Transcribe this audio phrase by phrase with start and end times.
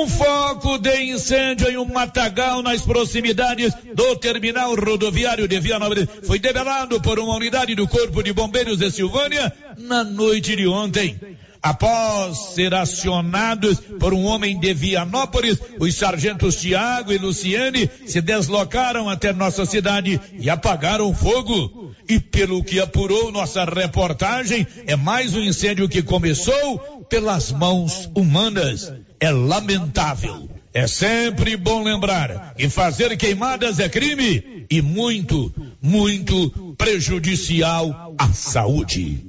[0.00, 6.38] Um foco de incêndio em um matagal nas proximidades do terminal rodoviário de Vianópolis foi
[6.38, 11.20] debelado por uma unidade do Corpo de Bombeiros de Silvânia na noite de ontem.
[11.62, 19.06] Após ser acionados por um homem de Vianópolis, os sargentos Tiago e Luciane se deslocaram
[19.06, 21.94] até nossa cidade e apagaram fogo.
[22.08, 26.78] E pelo que apurou nossa reportagem, é mais um incêndio que começou
[27.10, 28.90] pelas mãos humanas.
[29.20, 30.48] É lamentável.
[30.72, 39.26] É sempre bom lembrar que fazer queimadas é crime e muito, muito prejudicial à saúde.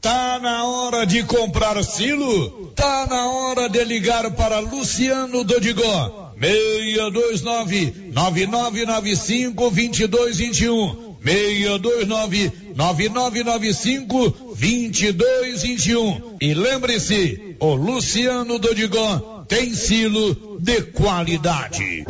[0.00, 2.70] Tá na hora de comprar silo?
[2.76, 6.34] Tá na hora de ligar para Luciano Dodigó.
[6.38, 11.11] 629 9995 2221.
[11.22, 16.36] 629 9995 2221.
[16.40, 22.04] E lembre-se, o Luciano Dodigó tem silo de qualidade.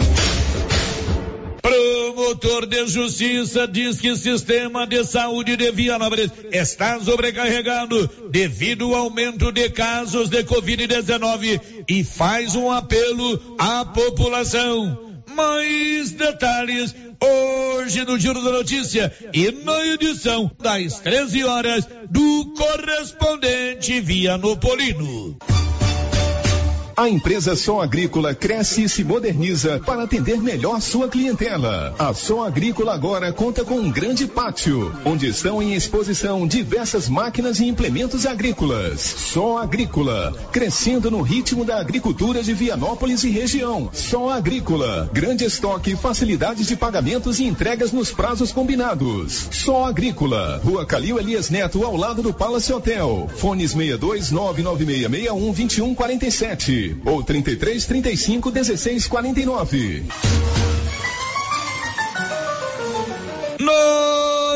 [1.60, 9.04] Promotor de Justiça diz que o sistema de saúde de Vianópolis está sobrecarregado devido ao
[9.04, 14.99] aumento de casos de Covid-19 e faz um apelo à população.
[15.35, 24.01] Mais detalhes hoje no Giro da Notícia e na edição das 13 horas do correspondente
[24.01, 25.37] Vianopolino.
[26.96, 31.95] A empresa Som Agrícola cresce e se moderniza para atender melhor sua clientela.
[31.98, 37.60] A Som Agrícola agora conta com um grande pátio, onde estão em exposição diversas máquinas
[37.60, 39.01] e implementos agrícolas.
[39.01, 43.88] Som Agrícola, crescendo no ritmo da agricultura de Vianópolis e região.
[43.93, 49.48] Som Agrícola, grande estoque, facilidades de pagamentos e entregas nos prazos combinados.
[49.51, 53.30] Som Agrícola, Rua Calil Elias Neto, ao lado do Palace Hotel.
[53.37, 54.30] Fones 62
[56.93, 60.04] 99661 2147 ou 33 35 16 49.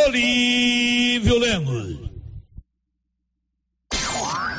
[0.05, 1.97] Olívio Lemos.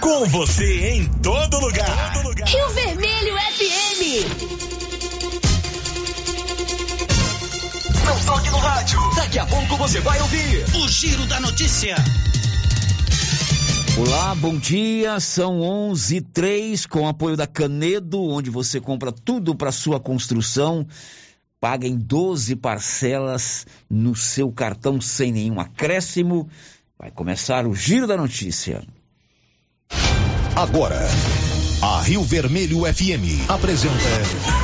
[0.00, 2.12] Com você em todo lugar.
[2.44, 4.63] Rio Vermelho FM.
[8.04, 8.98] Não toque no rádio.
[9.16, 11.96] Daqui a pouco você vai ouvir o Giro da Notícia.
[13.96, 15.18] Olá, bom dia.
[15.20, 20.86] São 11 h com apoio da Canedo, onde você compra tudo para sua construção.
[21.58, 26.48] Paga em 12 parcelas no seu cartão sem nenhum acréscimo.
[26.98, 28.82] Vai começar o Giro da Notícia.
[30.54, 31.08] Agora,
[31.82, 34.63] a Rio Vermelho FM apresenta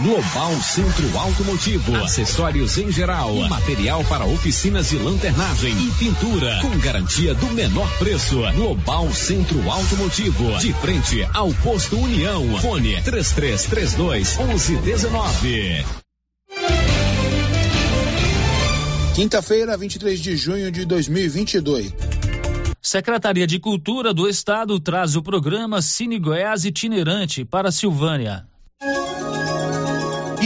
[0.00, 7.34] Global Centro Automotivo, acessórios em geral, material para oficinas de lanternagem e pintura, com garantia
[7.34, 8.38] do menor preço.
[8.54, 12.60] Global Centro Automotivo, de frente ao posto União.
[12.60, 15.84] Fone 3332 1119.
[19.16, 21.92] Quinta-feira, 23 de junho de 2022.
[22.80, 28.46] Secretaria de Cultura do Estado traz o programa Cine Goiás Itinerante para Silvânia.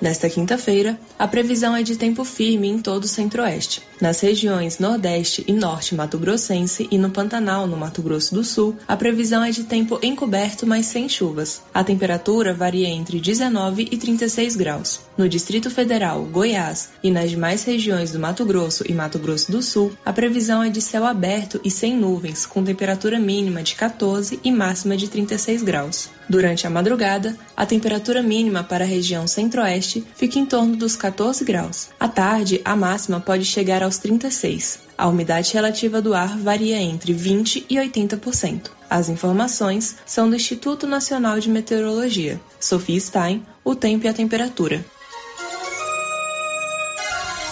[0.00, 3.82] Nesta quinta-feira, a previsão é de tempo firme em todo o centro-oeste.
[4.00, 8.74] Nas regiões Nordeste e Norte Mato Grossense e no Pantanal, no Mato Grosso do Sul,
[8.88, 11.60] a previsão é de tempo encoberto, mas sem chuvas.
[11.74, 15.00] A temperatura varia entre 19 e 36 graus.
[15.18, 19.60] No Distrito Federal, Goiás e nas demais regiões do Mato Grosso e Mato Grosso do
[19.60, 24.40] Sul, a previsão é de céu aberto e sem nuvens, com temperatura mínima de 14
[24.42, 26.08] e máxima de 36 graus.
[26.26, 31.44] Durante a madrugada, a temperatura mínima para a região centro-oeste fica em torno dos 14
[31.44, 31.88] graus.
[31.98, 34.80] À tarde, a máxima pode chegar aos 36.
[34.96, 38.70] A umidade relativa do ar varia entre 20 e 80%.
[38.88, 42.40] As informações são do Instituto Nacional de Meteorologia.
[42.60, 44.84] Sofia Stein, o tempo e a temperatura.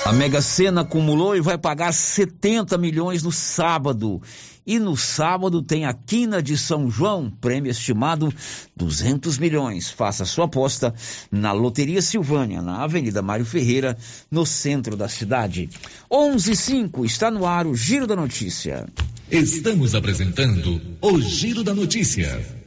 [0.08, 4.22] A Mega Sena acumulou e vai pagar 70 milhões no sábado.
[4.66, 8.32] E no sábado tem a Quina de São João, prêmio estimado
[8.74, 9.90] 200 milhões.
[9.90, 10.94] Faça sua aposta
[11.30, 13.98] na Loteria Silvânia, na Avenida Mário Ferreira,
[14.30, 15.68] no centro da cidade.
[16.10, 18.86] 11:05 está no ar o Giro da Notícia.
[19.30, 22.66] Estamos apresentando o Giro da Notícia.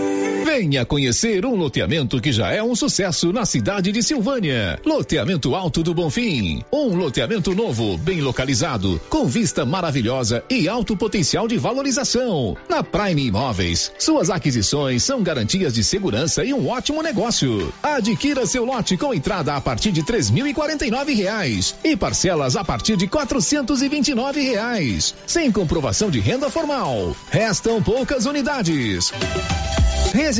[0.53, 4.77] Venha conhecer um loteamento que já é um sucesso na cidade de Silvânia.
[4.85, 6.61] Loteamento Alto do Bonfim.
[6.69, 12.57] Um loteamento novo, bem localizado, com vista maravilhosa e alto potencial de valorização.
[12.67, 17.73] Na Prime Imóveis, suas aquisições são garantias de segurança e um ótimo negócio.
[17.81, 21.75] Adquira seu lote com entrada a partir de três mil e quarenta e nove reais
[21.81, 26.49] e parcelas a partir de quatrocentos e vinte e nove reais, sem comprovação de renda
[26.49, 27.15] formal.
[27.29, 29.13] Restam poucas unidades.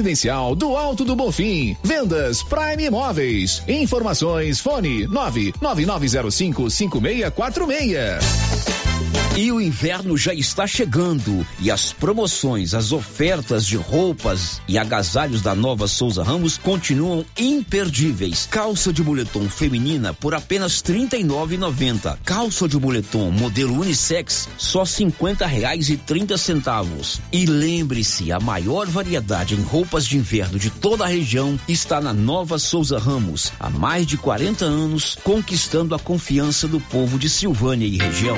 [0.02, 1.78] Residencial do Alto do Bonfim.
[1.84, 3.62] Vendas Prime Imóveis.
[3.68, 8.81] Informações fone 99905 5646.
[9.38, 15.42] E o inverno já está chegando e as promoções, as ofertas de roupas e agasalhos
[15.42, 18.48] da Nova Souza Ramos continuam imperdíveis.
[18.52, 22.18] Calça de moletom feminina por apenas R$ 39,90.
[22.26, 27.22] Calça de moletom modelo unissex só cinquenta reais e trinta centavos.
[27.32, 32.14] E lembre-se, a maior variedade em roupas de inverno de toda a região está na
[32.14, 33.52] Nova Souza Ramos.
[33.60, 38.38] Há mais de 40 anos, conquistando a confiança do povo de Silvânia e região.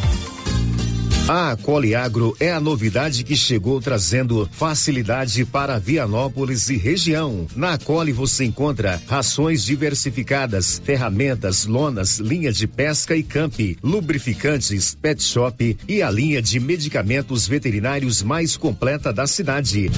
[1.27, 7.47] A Coliagro é a novidade que chegou trazendo facilidade para Vianópolis e região.
[7.55, 15.23] Na Coli você encontra rações diversificadas, ferramentas, lonas, linha de pesca e camp, lubrificantes, pet
[15.23, 19.89] shop e a linha de medicamentos veterinários mais completa da cidade.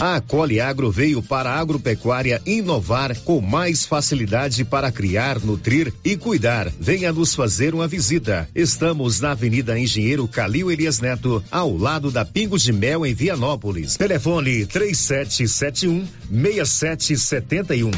[0.00, 6.16] A Coli Agro veio para a agropecuária inovar com mais facilidade para criar, nutrir e
[6.16, 6.70] cuidar.
[6.80, 8.48] Venha nos fazer uma visita.
[8.54, 13.96] Estamos na Avenida Engenheiro Calil Elias Neto, ao lado da Pingo de Mel em Vianópolis.
[13.96, 17.90] Telefone 3771 6771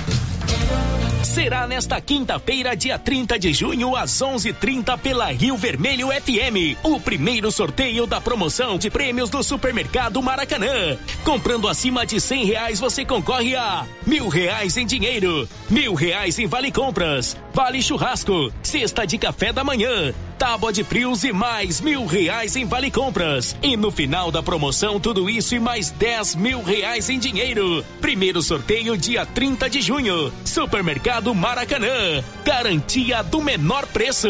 [1.36, 7.52] será nesta quinta-feira, dia 30 de junho, às 11:30 pela Rio Vermelho FM, o primeiro
[7.52, 10.96] sorteio da promoção de prêmios do Supermercado Maracanã.
[11.24, 16.46] Comprando acima de cem reais, você concorre a mil reais em dinheiro, mil reais em
[16.46, 22.06] vale compras, vale churrasco, cesta de café da manhã, tábua de frios e mais mil
[22.06, 23.54] reais em vale compras.
[23.62, 27.84] E no final da promoção, tudo isso e mais dez mil reais em dinheiro.
[28.00, 30.32] Primeiro sorteio dia 30 de junho.
[30.44, 32.22] Supermercado do Maracanã.
[32.44, 34.28] Garantia do menor preço.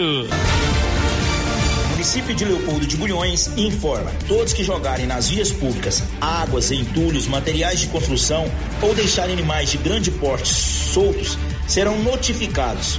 [1.90, 7.80] município de Leopoldo de Bulhões informa: todos que jogarem nas vias públicas águas, entulhos, materiais
[7.80, 11.36] de construção ou deixarem animais de grande porte soltos
[11.68, 12.98] serão notificados.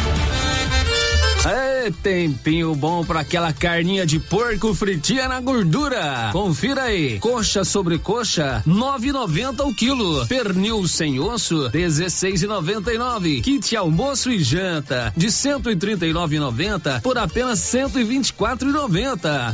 [1.43, 6.29] É tempinho bom para aquela carninha de porco fritinha na gordura.
[6.31, 7.17] Confira aí.
[7.19, 10.27] Coxa sobre coxa, 9,90 o quilo.
[10.27, 13.41] Pernil sem osso, 16,99.
[13.41, 19.51] Kit almoço e janta, de 139,90 por apenas 124,90.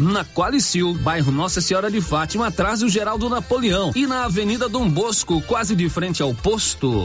[0.00, 4.88] Na Qualicil, bairro Nossa Senhora de Fátima, atrás do Geraldo Napoleão e na Avenida Dom
[4.88, 7.04] Bosco, quase de frente ao posto.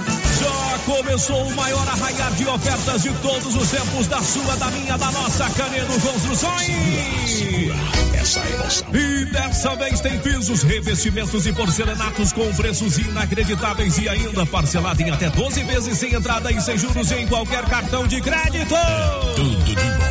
[0.85, 5.11] Começou o maior arraiar de ofertas de todos os tempos da sua, da minha, da
[5.11, 7.81] nossa Canedo Construções
[8.21, 8.87] essa emoção.
[8.93, 15.09] E dessa vez tem pisos, revestimentos e porcelanatos com preços inacreditáveis e ainda parcelado em
[15.09, 18.75] até 12 vezes sem entrada e sem juros em qualquer cartão de crédito.
[19.35, 20.10] Tudo de bom.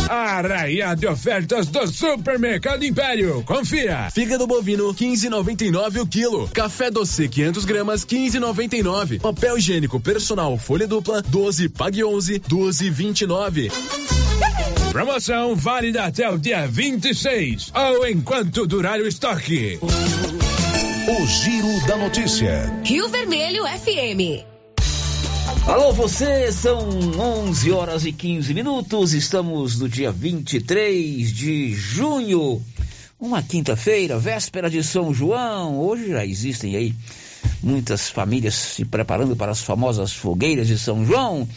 [0.09, 3.43] Arraia de ofertas do Supermercado Império.
[3.45, 4.09] Confia.
[4.11, 6.47] Fígado bovino 15,99 o quilo.
[6.53, 9.19] Café doce 500 gramas 15,99.
[9.21, 13.71] Papel higiênico personal folha dupla 12 pague 11 12,29.
[14.91, 19.79] Promoção válida até o dia 26 ou enquanto durar o estoque.
[19.81, 22.73] O Giro da Notícia.
[22.83, 24.58] Rio Vermelho FM.
[25.69, 26.89] Alô, você, são
[27.47, 32.59] 11 horas e 15 minutos, estamos no dia 23 de junho,
[33.19, 35.79] uma quinta-feira, véspera de São João.
[35.79, 36.95] Hoje já existem aí
[37.61, 41.47] muitas famílias se preparando para as famosas fogueiras de São João.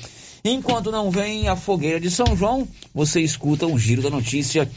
[0.45, 4.71] Enquanto não vem a fogueira de São João, você escuta o Giro da Notícia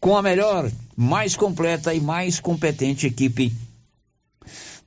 [0.00, 3.52] com a melhor, mais completa e mais competente equipe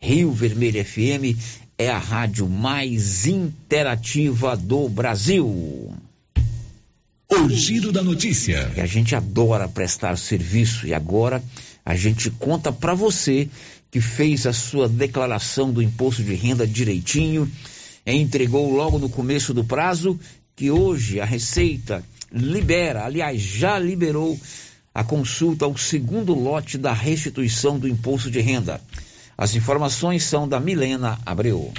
[0.00, 1.36] Rio Vermelho FM
[1.78, 5.92] é a rádio mais interativa do Brasil.
[7.28, 8.70] O Giro da Notícia.
[8.76, 11.42] E a gente adora prestar serviço e agora
[11.84, 13.48] a gente conta para você
[13.90, 17.50] que fez a sua declaração do imposto de renda direitinho,
[18.06, 20.18] entregou logo no começo do prazo,
[20.56, 24.38] que hoje a Receita libera, aliás, já liberou
[24.94, 28.80] a consulta ao segundo lote da restituição do imposto de renda.
[29.42, 31.72] As informações são da Milena Abreu.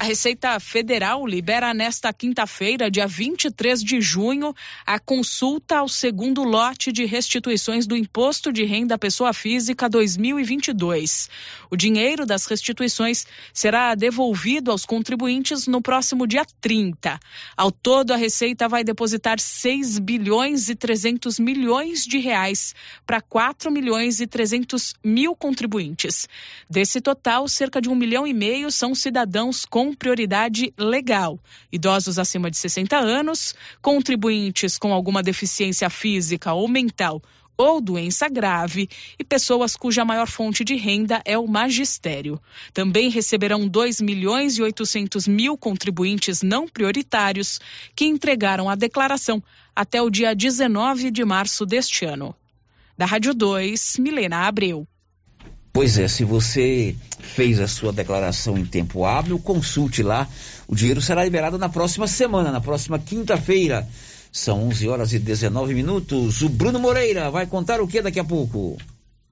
[0.00, 4.54] A Receita Federal libera nesta quinta-feira, dia 23 de junho,
[4.86, 11.28] a consulta ao segundo lote de restituições do Imposto de Renda Pessoa Física 2022.
[11.70, 17.20] O dinheiro das restituições será devolvido aos contribuintes no próximo dia 30.
[17.54, 23.70] Ao todo, a Receita vai depositar 6 bilhões e 300 milhões de reais para 4
[23.70, 26.26] milhões e 300 mil contribuintes.
[26.70, 31.38] Desse total, cerca de um milhão e meio são cidadãos com prioridade legal,
[31.72, 37.22] idosos acima de 60 anos, contribuintes com alguma deficiência física ou mental
[37.60, 42.40] ou doença grave e pessoas cuja maior fonte de renda é o magistério.
[42.72, 47.60] Também receberão 2 milhões e 800 mil contribuintes não prioritários
[47.94, 49.42] que entregaram a declaração
[49.76, 52.34] até o dia 19 de março deste ano.
[52.96, 54.88] Da Rádio 2, Milena Abreu.
[55.72, 60.28] Pois é, se você fez a sua declaração em tempo hábil, consulte lá.
[60.66, 63.86] O dinheiro será liberado na próxima semana, na próxima quinta-feira.
[64.32, 66.42] São 11 horas e 19 minutos.
[66.42, 68.76] O Bruno Moreira vai contar o que daqui a pouco?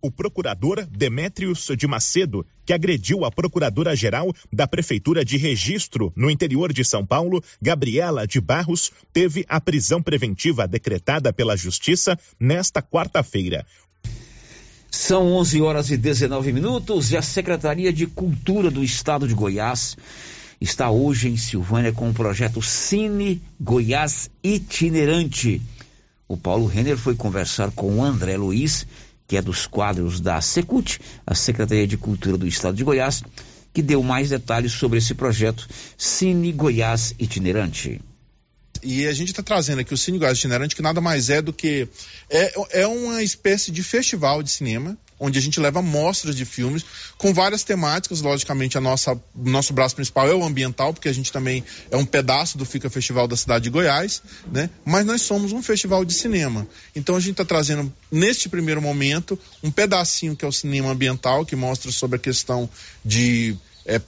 [0.00, 6.72] o procurador Demétrios de Macedo, que agrediu a procuradora-geral da Prefeitura de Registro no interior
[6.72, 13.66] de São Paulo, Gabriela de Barros, teve a prisão preventiva decretada pela Justiça nesta quarta-feira.
[14.90, 19.96] São 11 horas e 19 minutos e a Secretaria de Cultura do Estado de Goiás
[20.58, 25.60] está hoje em Silvânia com o projeto Cine Goiás Itinerante.
[26.26, 28.86] O Paulo Renner foi conversar com o André Luiz,
[29.26, 33.22] que é dos quadros da Secult, a Secretaria de Cultura do Estado de Goiás,
[33.74, 38.00] que deu mais detalhes sobre esse projeto Cine Goiás Itinerante.
[38.82, 41.52] E a gente está trazendo aqui o Cine Goiás Itinerante, que nada mais é do
[41.52, 41.88] que.
[42.30, 46.84] É, é uma espécie de festival de cinema, onde a gente leva mostras de filmes
[47.16, 48.20] com várias temáticas.
[48.20, 52.04] Logicamente, a nossa nosso braço principal é o ambiental, porque a gente também é um
[52.04, 54.70] pedaço do Fica Festival da cidade de Goiás, né?
[54.84, 56.66] Mas nós somos um festival de cinema.
[56.94, 61.44] Então a gente está trazendo neste primeiro momento um pedacinho que é o cinema ambiental,
[61.44, 62.68] que mostra sobre a questão
[63.04, 63.56] de
[63.88, 63.98] é,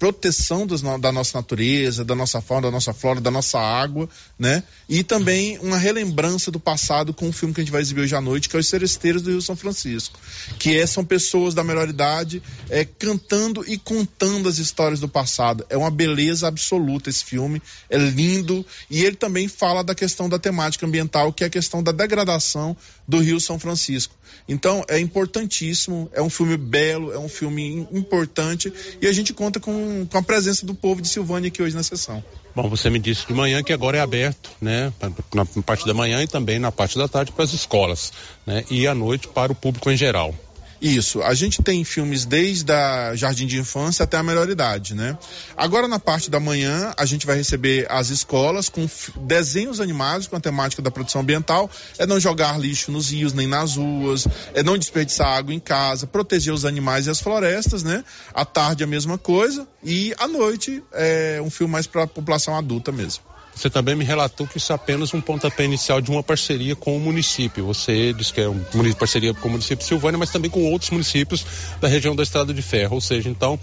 [0.00, 4.64] proteção dos, da nossa natureza, da nossa fauna, da nossa flora, da nossa água, né?
[4.88, 8.16] E também uma relembrança do passado com um filme que a gente vai exibir hoje
[8.16, 10.18] à noite, que é Os Seresteiros do Rio São Francisco,
[10.58, 15.64] que é, são pessoas da melhor idade é, cantando e contando as histórias do passado.
[15.70, 20.38] É uma beleza absoluta esse filme, é lindo e ele também fala da questão da
[20.38, 24.16] temática ambiental, que é a questão da degradação do Rio São Francisco.
[24.48, 29.60] Então é importantíssimo, é um filme belo, é um filme importante e a gente conta
[29.60, 32.22] com, com a presença do povo de Silvânia aqui hoje na sessão.
[32.54, 34.92] Bom, você me disse de manhã que agora é aberto, né,
[35.34, 38.12] na parte da manhã e também na parte da tarde para as escolas,
[38.46, 40.34] né, e à noite para o público em geral.
[40.80, 45.18] Isso, a gente tem filmes desde a jardim de infância até a melhor idade, né?
[45.56, 48.88] Agora na parte da manhã a gente vai receber as escolas com
[49.22, 53.48] desenhos animados com a temática da produção ambiental, é não jogar lixo nos rios nem
[53.48, 58.04] nas ruas, é não desperdiçar água em casa, proteger os animais e as florestas, né?
[58.32, 62.56] À tarde a mesma coisa e à noite é um filme mais para a população
[62.56, 63.27] adulta mesmo.
[63.58, 66.96] Você também me relatou que isso é apenas um pontapé inicial de uma parceria com
[66.96, 67.66] o município.
[67.66, 70.92] Você diz que é uma parceria com o município de Silvânia, mas também com outros
[70.92, 71.44] municípios
[71.80, 72.94] da região da Estrada de Ferro.
[72.94, 73.58] Ou seja, então,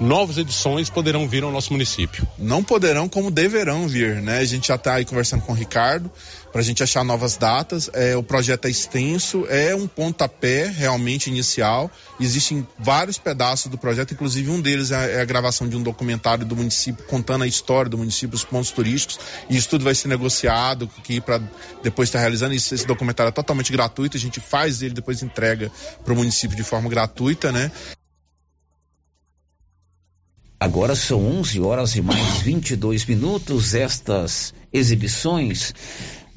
[0.00, 2.26] novas edições poderão vir ao nosso município.
[2.36, 4.38] Não poderão, como deverão vir, né?
[4.38, 6.10] A gente já está aí conversando com o Ricardo
[6.52, 7.90] para a gente achar novas datas.
[7.92, 11.90] É, o projeto é extenso, é um pontapé realmente inicial.
[12.18, 16.44] Existem vários pedaços do projeto, inclusive um deles é, é a gravação de um documentário
[16.44, 19.18] do município contando a história do município, os pontos turísticos.
[19.48, 21.40] E isso tudo vai ser negociado aqui para
[21.82, 22.54] depois estar tá realizando.
[22.54, 25.70] Isso, esse documentário é totalmente gratuito, a gente faz ele, depois entrega
[26.04, 27.70] para o município de forma gratuita, né?
[30.62, 33.74] Agora são 11 horas e mais 22 minutos.
[33.74, 35.72] Estas exibições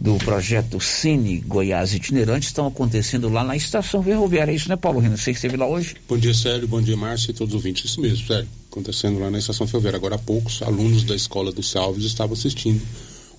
[0.04, 4.52] do projeto Cine Goiás Itinerante estão acontecendo lá na estação ferroviária.
[4.52, 5.16] É isso, né, Paulo Renan?
[5.16, 5.96] Você esteve lá hoje?
[6.10, 6.68] Bom dia, Sérgio.
[6.68, 7.86] Bom dia, Márcio e todos os ouvintes.
[7.86, 8.50] Isso mesmo, Sérgio.
[8.70, 9.96] Acontecendo lá na estação ferroviária.
[9.96, 12.82] Agora há poucos alunos da escola do Salves estavam assistindo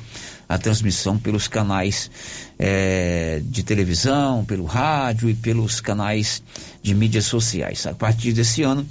[0.49, 2.11] a transmissão pelos canais
[2.59, 6.43] é, de televisão, pelo rádio e pelos canais
[6.83, 7.87] de mídias sociais.
[7.87, 8.87] A partir desse ano,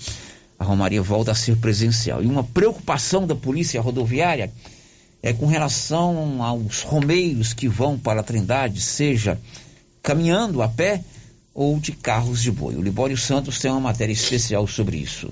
[0.59, 2.23] a Romaria volta a ser presencial.
[2.23, 4.51] E uma preocupação da Polícia Rodoviária
[5.21, 9.39] é com relação aos romeiros que vão para a Trindade, seja
[10.03, 11.03] caminhando a pé
[11.53, 12.75] ou de carros de boi.
[12.75, 15.31] O Libório Santos tem uma matéria especial sobre isso.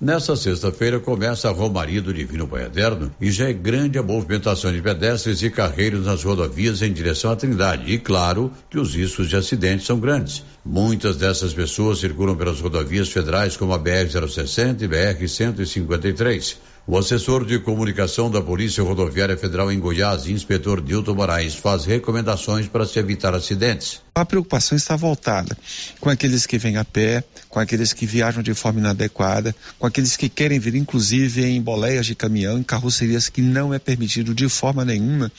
[0.00, 4.72] Nessa sexta-feira começa a Romaria do Divino Pai Eterno e já é grande a movimentação
[4.72, 7.92] de pedestres e carreiros nas rodovias em direção à Trindade.
[7.92, 10.42] E claro que os riscos de acidentes são grandes.
[10.64, 16.56] Muitas dessas pessoas circulam pelas rodovias federais como a BR-060 e BR-153.
[16.86, 22.66] O assessor de comunicação da Polícia Rodoviária Federal em Goiás, inspetor Dilton Moraes, faz recomendações
[22.66, 24.00] para se evitar acidentes.
[24.14, 25.56] A preocupação está voltada
[26.00, 30.16] com aqueles que vêm a pé, com aqueles que viajam de forma inadequada, com aqueles
[30.16, 34.48] que querem vir inclusive em boleias de caminhão, em carrocerias que não é permitido de
[34.48, 35.30] forma nenhuma.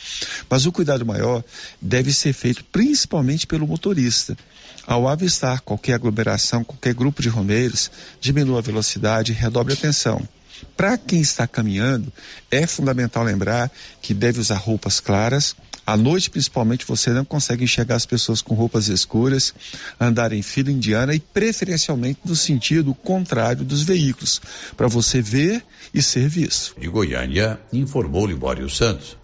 [0.49, 1.43] Mas o cuidado maior
[1.82, 4.38] deve ser feito principalmente pelo motorista.
[4.88, 10.27] Ao avistar qualquer aglomeração, qualquer grupo de romeiros, diminua a velocidade e redobre a atenção.
[10.76, 12.12] Para quem está caminhando,
[12.50, 13.71] é fundamental lembrar
[14.02, 15.56] que deve usar roupas claras.
[15.86, 19.54] À noite, principalmente, você não consegue enxergar as pessoas com roupas escuras,
[20.00, 24.41] andar em fila indiana e, preferencialmente, no sentido contrário dos veículos,
[24.78, 26.80] para você ver e ser visto.
[26.80, 29.17] De Goiânia, informou Libório Santos.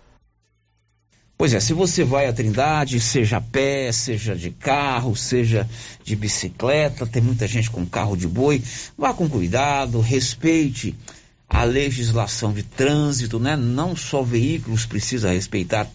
[1.38, 5.69] Pois é, se você vai à Trindade, seja a pé, seja de carro, seja
[6.04, 8.60] de bicicleta, tem muita gente com carro de boi,
[8.97, 10.95] vá com cuidado, respeite
[11.49, 13.55] a legislação de trânsito, né?
[13.55, 15.88] Não só veículos precisa respeitar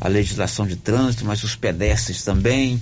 [0.00, 2.80] a legislação de trânsito, mas os pedestres também.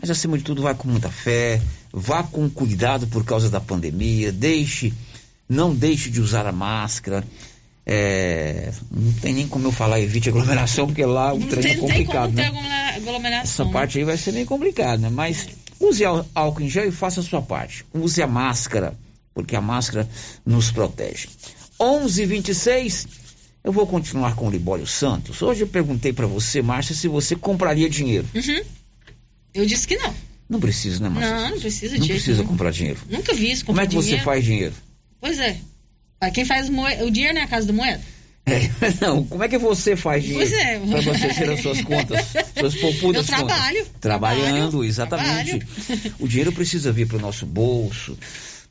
[0.00, 1.60] Mas acima de tudo, vá com muita fé,
[1.92, 4.92] vá com cuidado por causa da pandemia, deixe,
[5.48, 7.24] não deixe de usar a máscara.
[7.86, 11.62] É, não tem nem como eu falar evite aglomeração, porque lá o não trem é
[11.62, 12.50] tem, é complicado, né?
[13.42, 15.10] Essa parte aí vai ser meio complicado, né?
[15.10, 17.84] Mas use álcool em gel e faça a sua parte.
[17.92, 18.96] Use a máscara
[19.34, 20.08] porque a máscara
[20.44, 21.28] nos protege.
[21.78, 23.06] 11:26
[23.62, 25.42] eu vou continuar com o Libório Santos.
[25.42, 28.26] Hoje eu perguntei para você, Márcia, se você compraria dinheiro.
[28.34, 28.62] Uhum.
[29.52, 30.14] Eu disse que não.
[30.48, 31.34] Não precisa, né, Márcia?
[31.34, 33.00] Não, não precisa Não precisa comprar dinheiro.
[33.08, 33.64] Nunca vi isso.
[33.64, 34.18] Como é que dinheiro.
[34.18, 34.74] você faz dinheiro?
[35.20, 35.58] Pois é.
[36.32, 38.00] Quem faz o dinheiro não é a casa da moeda?
[38.46, 38.60] É,
[39.00, 40.48] não, como é que você faz dinheiro?
[40.48, 40.78] Pois é.
[40.78, 42.26] Para você tirar suas contas,
[42.58, 43.78] suas poupudas Eu trabalho.
[43.78, 44.00] Contas.
[44.00, 45.58] Trabalhando, trabalho, exatamente.
[45.58, 46.14] Trabalho.
[46.18, 48.16] O dinheiro precisa vir para o nosso bolso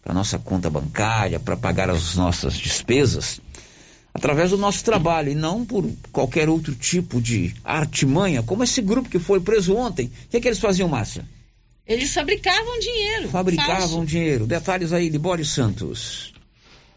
[0.10, 3.40] para nossa conta bancária, para pagar as nossas despesas,
[4.12, 9.08] através do nosso trabalho e não por qualquer outro tipo de artimanha, como esse grupo
[9.08, 10.08] que foi preso ontem.
[10.08, 11.24] O que, é que eles faziam, Márcia?
[11.86, 13.30] Eles fabricavam dinheiro.
[13.30, 14.06] Fabricavam falso.
[14.08, 14.48] dinheiro.
[14.48, 16.34] Detalhes aí de Boris Santos.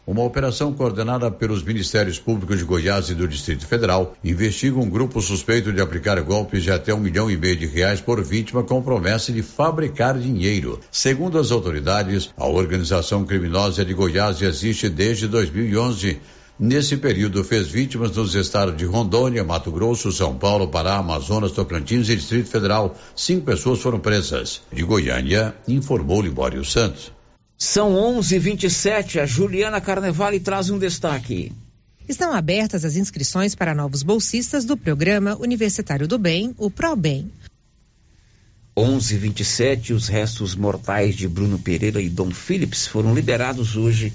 [0.05, 5.21] Uma operação coordenada pelos Ministérios Públicos de Goiás e do Distrito Federal investiga um grupo
[5.21, 8.81] suspeito de aplicar golpes de até um milhão e meio de reais por vítima com
[8.81, 10.77] promessa de fabricar dinheiro.
[10.91, 16.19] Segundo as autoridades, a organização criminosa de Goiás existe desde 2011.
[16.59, 22.09] Nesse período, fez vítimas nos estados de Rondônia, Mato Grosso, São Paulo, Pará, Amazonas, Tocantins
[22.09, 22.93] e Distrito Federal.
[23.15, 24.63] Cinco pessoas foram presas.
[24.69, 27.12] De Goiânia, informou Libório Santos.
[27.63, 29.21] São 11:27.
[29.21, 31.53] A Juliana Carnevale traz um destaque.
[32.09, 37.31] Estão abertas as inscrições para novos bolsistas do programa Universitário do Bem, o ProBem.
[38.75, 39.93] 11:27.
[39.93, 44.11] Os restos mortais de Bruno Pereira e Dom Phillips foram liberados hoje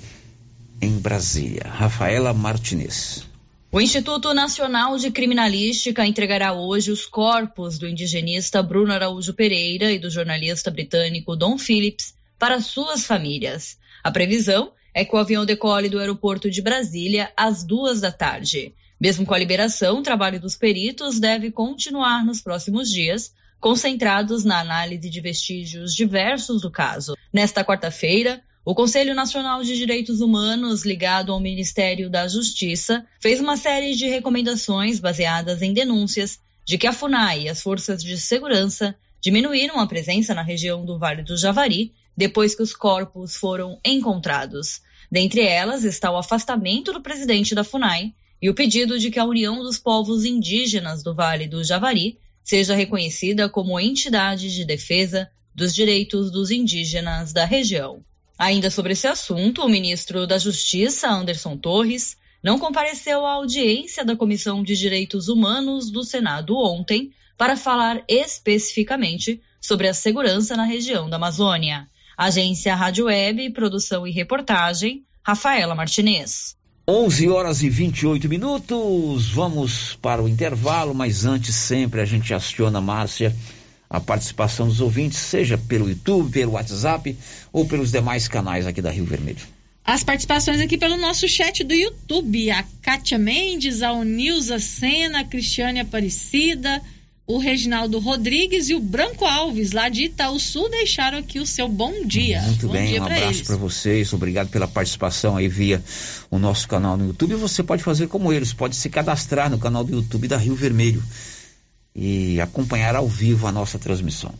[0.83, 1.63] em Brasília.
[1.65, 3.25] Rafaela Martinez.
[3.73, 9.99] O Instituto Nacional de Criminalística entregará hoje os corpos do indigenista Bruno Araújo Pereira e
[9.99, 13.79] do jornalista britânico Dom Phillips para suas famílias.
[14.03, 18.75] A previsão é que o avião decole do aeroporto de Brasília às duas da tarde.
[19.01, 24.61] Mesmo com a liberação, o trabalho dos peritos deve continuar nos próximos dias, concentrados na
[24.61, 27.17] análise de vestígios diversos do caso.
[27.33, 33.57] Nesta quarta-feira, o Conselho Nacional de Direitos Humanos, ligado ao Ministério da Justiça, fez uma
[33.57, 38.95] série de recomendações baseadas em denúncias de que a FUNAI e as forças de segurança
[39.21, 44.81] diminuíram a presença na região do Vale do Javari depois que os corpos foram encontrados.
[45.09, 49.25] Dentre elas está o afastamento do presidente da FUNAI e o pedido de que a
[49.25, 55.73] União dos Povos Indígenas do Vale do Javari seja reconhecida como entidade de defesa dos
[55.73, 58.03] direitos dos indígenas da região.
[58.37, 64.17] Ainda sobre esse assunto, o ministro da Justiça, Anderson Torres, não compareceu à audiência da
[64.17, 71.09] Comissão de Direitos Humanos do Senado ontem para falar especificamente sobre a segurança na região
[71.09, 71.89] da Amazônia.
[72.19, 76.57] Agência Rádio Web, produção e reportagem, Rafaela Martinez.
[76.89, 79.31] 11 horas e 28 minutos.
[79.31, 83.33] Vamos para o intervalo, mas antes sempre a gente aciona, Márcia,
[83.89, 87.17] a participação dos ouvintes, seja pelo YouTube, pelo WhatsApp
[87.53, 89.47] ou pelos demais canais aqui da Rio Vermelho.
[89.85, 92.51] As participações aqui pelo nosso chat do YouTube.
[92.51, 96.83] A Kátia Mendes, a Onilza Sena, a Cristiane Aparecida,
[97.29, 102.07] o Reginaldo Rodrigues e o Branco Alves, lá de Itaúsu, deixaram aqui o seu bom
[102.07, 102.41] dia.
[102.41, 105.85] Muito bom bem, dia um pra abraço para vocês, obrigado pela participação aí via
[106.31, 107.33] o nosso canal no YouTube.
[107.33, 110.55] E você pode fazer como eles, pode se cadastrar no canal do YouTube da Rio
[110.55, 111.05] Vermelho
[111.95, 114.35] e acompanhar ao vivo a nossa transmissão.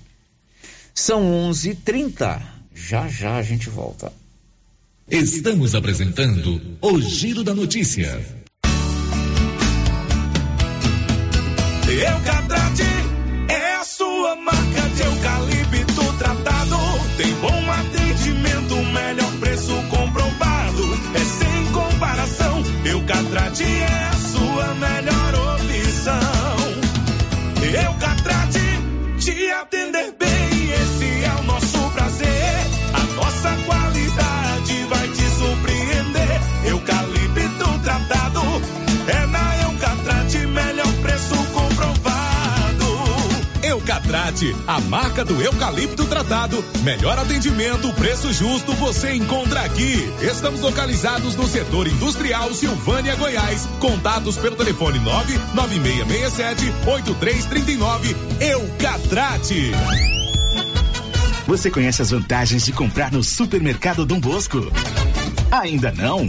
[0.95, 2.41] São 11:30.
[2.75, 4.11] Já já a gente volta.
[5.11, 8.25] Estamos apresentando o Giro da Notícia.
[11.85, 12.58] Sua marca
[14.99, 16.77] de eucalipto tratado.
[17.17, 20.83] Tem bom atendimento, melhor preço comprovado.
[21.15, 22.63] É sem comparação.
[22.85, 26.21] Eucatrate é a sua melhor opção.
[27.85, 28.59] Eucatrate
[29.19, 29.78] te atender
[44.39, 46.65] Eucatrate, a marca do eucalipto tratado.
[46.83, 50.13] Melhor atendimento, preço justo, você encontra aqui.
[50.21, 53.69] Estamos localizados no setor industrial Silvânia, Goiás.
[53.81, 58.17] Contatos pelo telefone 99667 8339.
[58.41, 59.73] Eucatrate.
[61.47, 64.71] Você conhece as vantagens de comprar no supermercado Dom Bosco?
[65.51, 66.29] Ainda não?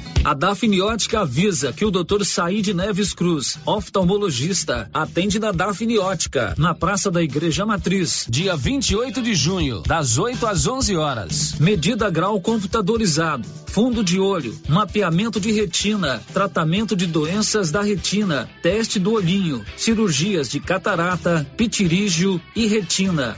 [0.23, 2.23] A Dafniótica avisa que o Dr.
[2.23, 9.33] Said Neves Cruz, oftalmologista, atende na Dafniótica, na Praça da Igreja Matriz, dia 28 de
[9.33, 11.55] junho, das 8 às 11 horas.
[11.59, 18.99] Medida grau computadorizado, fundo de olho, mapeamento de retina, tratamento de doenças da retina, teste
[18.99, 23.37] do olhinho, cirurgias de catarata, pitirígio e retina.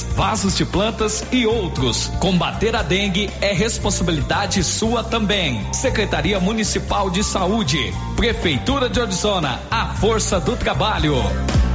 [0.03, 2.07] vasos de plantas e outros.
[2.19, 5.65] Combater a dengue é responsabilidade sua também.
[5.73, 11.15] Secretaria Municipal de Saúde, Prefeitura de Orizona, a força do trabalho.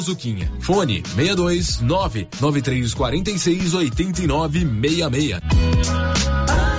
[0.00, 0.48] Zuquinha.
[0.60, 6.73] Fone 62 99346 8966.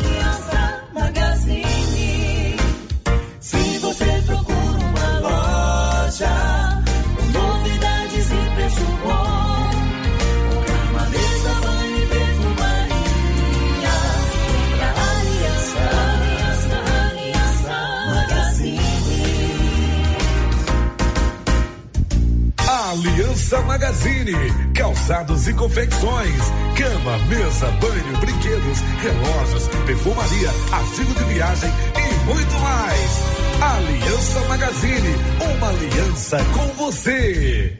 [23.35, 24.31] Aliança Magazine,
[24.73, 26.41] calçados e confecções,
[26.77, 33.11] cama, mesa, banho, brinquedos, relógios, perfumaria, artigo de viagem e muito mais.
[33.61, 35.15] Aliança Magazine,
[35.57, 37.77] uma aliança com você.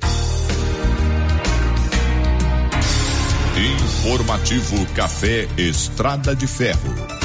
[4.01, 7.24] Informativo Café Estrada de Ferro.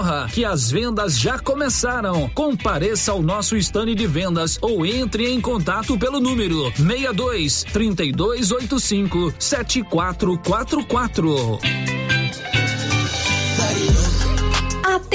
[0.00, 2.28] corra, que as vendas já começaram.
[2.30, 11.99] Compareça ao nosso estande de vendas ou entre em contato pelo número 62 3285 7444.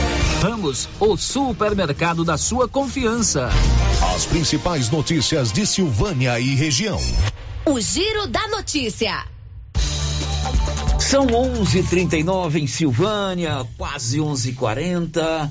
[0.41, 3.47] Ramos, o supermercado da sua confiança.
[4.15, 6.99] As principais notícias de Silvânia e região.
[7.63, 9.23] O Giro da Notícia.
[10.97, 15.47] São 11:39 em Silvânia, quase 11:40.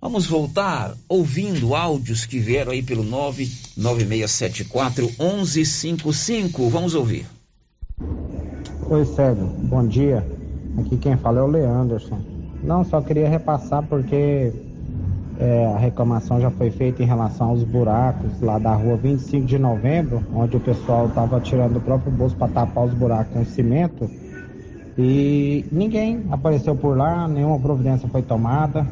[0.00, 6.70] Vamos voltar ouvindo áudios que vieram aí pelo 99674 1155.
[6.70, 7.26] Vamos ouvir.
[8.88, 9.48] Oi, Célio.
[9.64, 10.26] Bom dia.
[10.78, 12.29] Aqui quem fala é o Leanderson.
[12.62, 14.52] Não, só queria repassar porque
[15.38, 19.58] é, a reclamação já foi feita em relação aos buracos lá da rua 25 de
[19.58, 24.08] novembro, onde o pessoal estava tirando do próprio bolso para tapar os buracos com cimento.
[24.98, 28.86] E ninguém apareceu por lá, nenhuma providência foi tomada.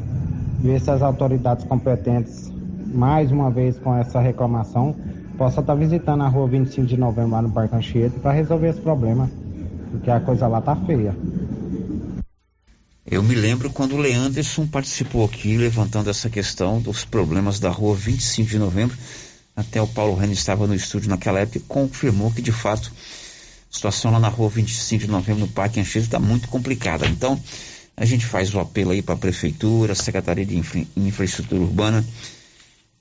[0.59, 2.51] Ver se as autoridades competentes,
[2.91, 4.95] mais uma vez com essa reclamação,
[5.37, 8.81] possam estar visitando a rua 25 de novembro lá no Parque Anchieta para resolver esse
[8.81, 9.29] problema,
[9.91, 11.15] porque a coisa lá tá feia.
[13.11, 17.95] Eu me lembro quando o Leanderson participou aqui levantando essa questão dos problemas da rua
[17.95, 18.95] 25 de novembro.
[19.55, 23.73] Até o Paulo Renner estava no estúdio naquela época e confirmou que de fato a
[23.73, 27.07] situação lá na rua 25 de novembro no Parque Anchieta está muito complicada.
[27.07, 27.41] Então
[27.97, 32.05] a gente faz o apelo aí para a Prefeitura, a Secretaria de Infra Infraestrutura Urbana,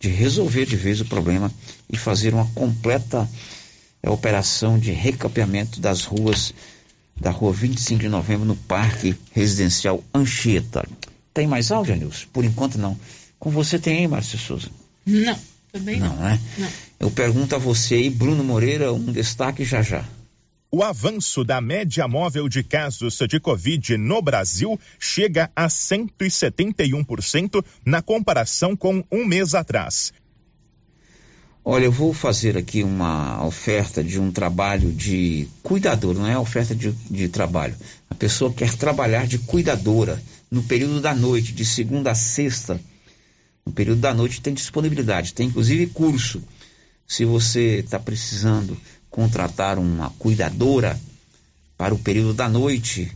[0.00, 1.52] de resolver de vez o problema
[1.86, 3.28] e fazer uma completa
[4.02, 6.54] é, operação de recapeamento das ruas
[7.20, 10.86] da rua 25 de novembro, no Parque Residencial Anchieta.
[11.34, 12.26] Tem mais áudio, Nilson?
[12.32, 12.98] Por enquanto não.
[13.38, 14.68] Com você tem aí, Márcio Souza?
[15.06, 15.38] Não,
[15.72, 16.08] também não.
[16.08, 16.40] Não, né?
[16.58, 16.68] Não.
[17.00, 20.04] Eu pergunto a você aí, Bruno Moreira, um destaque já já.
[20.70, 28.02] O avanço da média móvel de casos de Covid no Brasil chega a 171% na
[28.02, 30.12] comparação com um mês atrás.
[31.64, 36.74] Olha, eu vou fazer aqui uma oferta de um trabalho de cuidador, não é oferta
[36.74, 37.76] de, de trabalho.
[38.08, 42.80] A pessoa quer trabalhar de cuidadora no período da noite, de segunda a sexta.
[43.66, 46.40] No período da noite tem disponibilidade, tem inclusive curso.
[47.06, 48.78] Se você está precisando
[49.10, 50.98] contratar uma cuidadora
[51.76, 53.12] para o período da noite,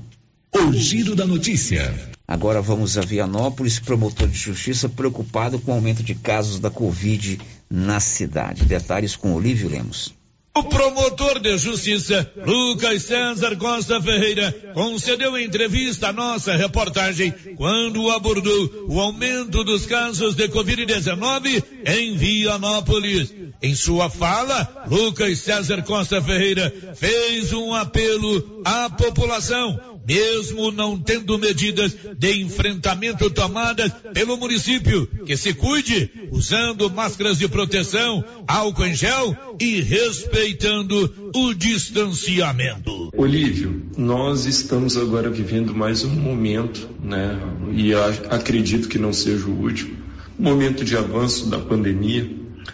[0.54, 2.14] O giro da notícia.
[2.28, 7.40] Agora vamos a Vianópolis, promotor de justiça preocupado com o aumento de casos da Covid
[7.70, 8.66] na cidade.
[8.66, 10.14] Detalhes com Olívio Lemos.
[10.58, 18.88] O promotor de justiça, Lucas César Costa Ferreira, concedeu entrevista à nossa reportagem quando abordou
[18.88, 23.34] o aumento dos casos de Covid-19 em Vianópolis.
[23.62, 31.38] Em sua fala, Lucas César Costa Ferreira fez um apelo à população mesmo não tendo
[31.38, 35.08] medidas de enfrentamento tomadas pelo município.
[35.26, 43.12] Que se cuide usando máscaras de proteção, álcool em gel e respeitando o distanciamento.
[43.18, 47.40] Olívio, nós estamos agora vivendo mais um momento, né?
[47.74, 49.98] E acredito que não seja o último,
[50.38, 52.30] momento de avanço da pandemia,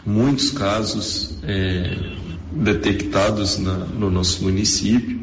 [0.05, 1.95] muitos casos é,
[2.51, 5.20] detectados na, no nosso município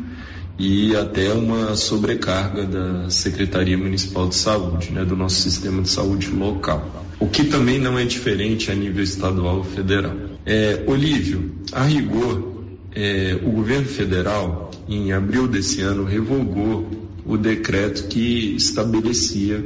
[0.58, 6.30] e até uma sobrecarga da Secretaria Municipal de Saúde, né, do nosso sistema de saúde
[6.30, 7.06] local.
[7.20, 10.12] O que também não é diferente a nível estadual ou federal.
[10.44, 12.54] É, Olívio, a rigor,
[12.92, 16.88] é, o governo federal, em abril desse ano, revogou
[17.24, 19.64] o decreto que estabelecia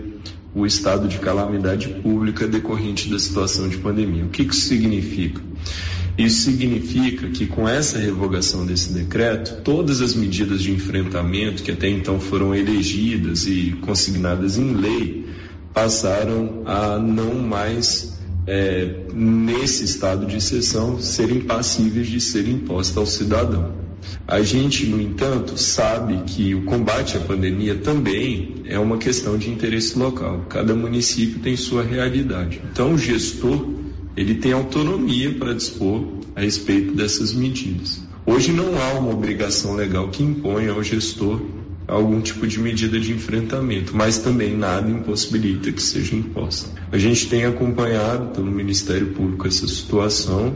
[0.55, 4.25] o estado de calamidade pública decorrente da situação de pandemia.
[4.25, 5.41] O que isso significa?
[6.17, 11.89] Isso significa que com essa revogação desse decreto, todas as medidas de enfrentamento que até
[11.89, 15.27] então foram elegidas e consignadas em lei
[15.73, 23.07] passaram a não mais, é, nesse estado de exceção, serem passíveis de serem impostas ao
[23.07, 23.83] cidadão.
[24.27, 29.49] A gente, no entanto, sabe que o combate à pandemia também é uma questão de
[29.49, 30.45] interesse local.
[30.49, 32.61] Cada município tem sua realidade.
[32.71, 33.82] Então, o gestor
[34.17, 36.05] ele tem autonomia para dispor
[36.35, 38.03] a respeito dessas medidas.
[38.25, 41.41] Hoje não há uma obrigação legal que imponha ao gestor
[41.87, 46.71] algum tipo de medida de enfrentamento, mas também nada impossibilita que seja imposta.
[46.91, 50.55] A gente tem acompanhado pelo Ministério Público essa situação.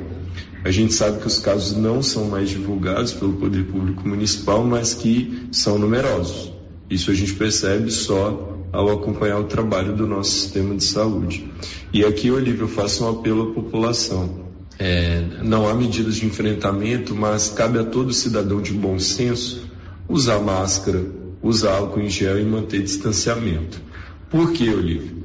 [0.64, 4.94] A gente sabe que os casos não são mais divulgados pelo Poder Público Municipal, mas
[4.94, 6.52] que são numerosos.
[6.88, 11.50] Isso a gente percebe só ao acompanhar o trabalho do nosso sistema de saúde.
[11.92, 14.46] E aqui, Olívio, eu faço um apelo à população.
[14.78, 19.62] É, não há medidas de enfrentamento, mas cabe a todo cidadão de bom senso
[20.06, 21.02] usar máscara,
[21.42, 23.80] usar álcool em gel e manter distanciamento.
[24.28, 25.24] Por que, Olívio?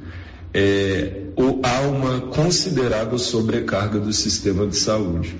[0.54, 1.24] É,
[1.62, 5.36] há uma considerável sobrecarga do sistema de saúde.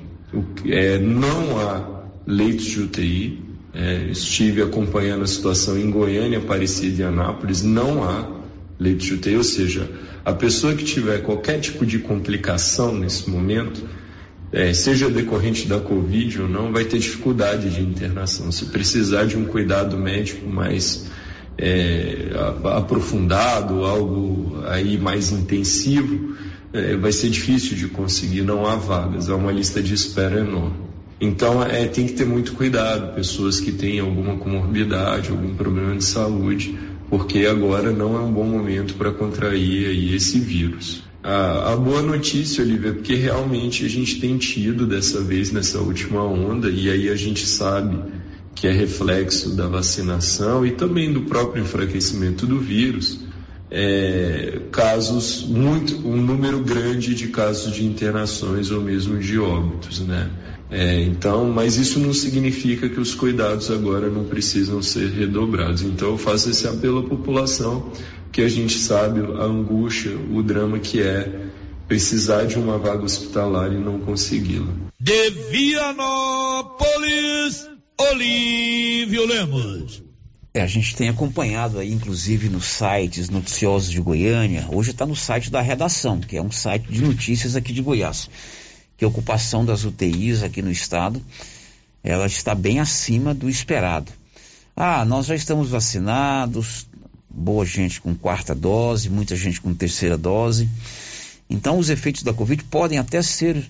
[0.67, 7.05] É, não há leitos de UTI, é, estive acompanhando a situação em Goiânia, Aparecida e
[7.05, 8.43] Anápolis, não há
[8.79, 9.91] leite de UTI, ou seja,
[10.25, 13.83] a pessoa que tiver qualquer tipo de complicação nesse momento,
[14.53, 18.53] é, seja decorrente da Covid ou não, vai ter dificuldade de internação.
[18.53, 21.07] Se precisar de um cuidado médico mais
[21.57, 22.31] é,
[22.77, 26.37] aprofundado, algo aí mais intensivo,
[26.73, 30.92] é, vai ser difícil de conseguir, não há vagas, há uma lista de espera enorme.
[31.25, 36.03] Então, é, tem que ter muito cuidado, pessoas que têm alguma comorbidade, algum problema de
[36.03, 36.77] saúde,
[37.09, 41.05] porque agora não é um bom momento para contrair aí esse vírus.
[41.23, 45.79] A, a, boa notícia, Olivia, é porque realmente a gente tem tido dessa vez nessa
[45.79, 48.03] última onda, e aí a gente sabe
[48.53, 53.21] que é reflexo da vacinação e também do próprio enfraquecimento do vírus,
[53.75, 60.31] é, casos muito, um número grande de casos de internações ou mesmo de óbitos, né?
[60.71, 65.81] É, então, mas isso não significa que os cuidados agora não precisam ser redobrados.
[65.83, 67.91] Então, eu faço esse apelo à população,
[68.31, 71.49] que a gente sabe a angústia, o drama que é
[71.89, 74.73] precisar de uma vaga hospitalar e não consegui-la.
[75.01, 76.77] De Vianópolis,
[77.99, 80.12] Olívio Lemos.
[80.55, 84.67] É, a gente tem acompanhado aí, inclusive nos sites noticiosos de Goiânia.
[84.71, 88.29] Hoje está no site da redação, que é um site de notícias aqui de Goiás
[89.03, 91.21] que a ocupação das UTIs aqui no estado
[92.05, 94.13] ela está bem acima do esperado.
[94.77, 96.87] Ah, nós já estamos vacinados,
[97.29, 100.69] boa gente com quarta dose, muita gente com terceira dose.
[101.51, 103.69] Então, os efeitos da Covid podem até ser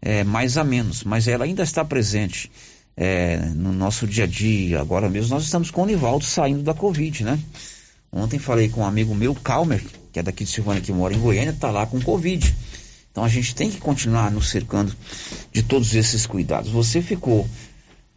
[0.00, 2.50] é, mais a menos, mas ela ainda está presente
[2.96, 4.80] é, no nosso dia a dia.
[4.80, 7.38] Agora mesmo nós estamos com o Nivaldo saindo da Covid, né?
[8.12, 9.82] Ontem falei com um amigo meu, Calmer,
[10.12, 12.54] que é daqui de Silvânia, que mora em Goiânia, está lá com Covid.
[13.10, 14.94] Então a gente tem que continuar nos cercando
[15.52, 16.70] de todos esses cuidados.
[16.70, 17.48] Você ficou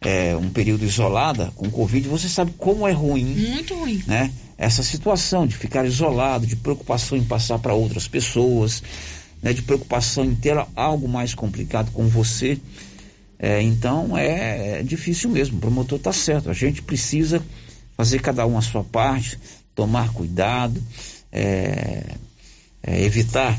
[0.00, 3.24] é, um período isolada com Covid, você sabe como é ruim.
[3.24, 4.02] Muito ruim.
[4.06, 4.32] Né?
[4.58, 8.82] Essa situação de ficar isolado, de preocupação em passar para outras pessoas,
[9.42, 9.52] né?
[9.52, 12.58] de preocupação em ter algo mais complicado com você.
[13.38, 15.58] É, então é, é, difícil mesmo.
[15.58, 16.50] O promotor está certo.
[16.50, 17.42] A gente precisa
[17.96, 19.38] fazer cada um a sua parte,
[19.74, 20.82] tomar cuidado,
[21.32, 22.02] é,
[22.82, 23.58] é evitar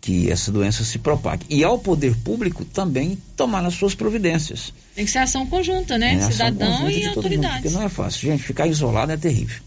[0.00, 1.46] que essa doença se propague.
[1.48, 4.72] E ao poder público também tomar as suas providências.
[4.96, 6.14] Tem que ser ação conjunta, né?
[6.14, 7.62] É, Cidadão e autoridades.
[7.62, 8.28] porque não é fácil.
[8.28, 9.62] Gente, ficar isolado é terrível.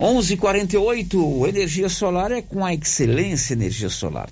[0.00, 4.30] 11:48 energia solar é com a Excelência Energia Solar.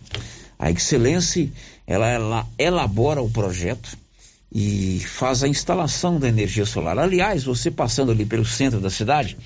[0.59, 1.50] A Excelência,
[1.86, 3.96] ela, ela elabora o projeto
[4.52, 6.98] e faz a instalação da energia solar.
[6.98, 9.36] Aliás, você passando ali pelo centro da cidade,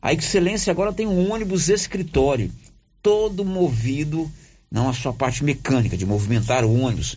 [0.00, 2.50] a Excelência agora tem um ônibus escritório,
[3.02, 4.30] todo movido,
[4.70, 7.16] não a sua parte mecânica de movimentar o ônibus,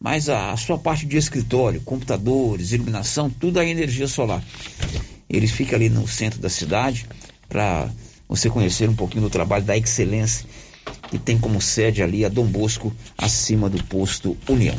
[0.00, 4.42] mas a, a sua parte de escritório, computadores, iluminação, tudo a energia solar.
[5.28, 7.06] Ele fica ali no centro da cidade
[7.48, 7.90] para
[8.28, 10.46] você conhecer um pouquinho do trabalho da Excelência,
[11.10, 14.76] que tem como sede ali a Dom Bosco, acima do posto União.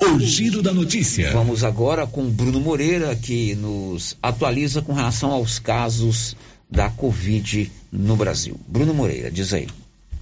[0.00, 1.30] O giro da notícia.
[1.32, 6.36] Vamos agora com Bruno Moreira, que nos atualiza com relação aos casos
[6.68, 8.58] da Covid no Brasil.
[8.66, 9.68] Bruno Moreira, diz aí.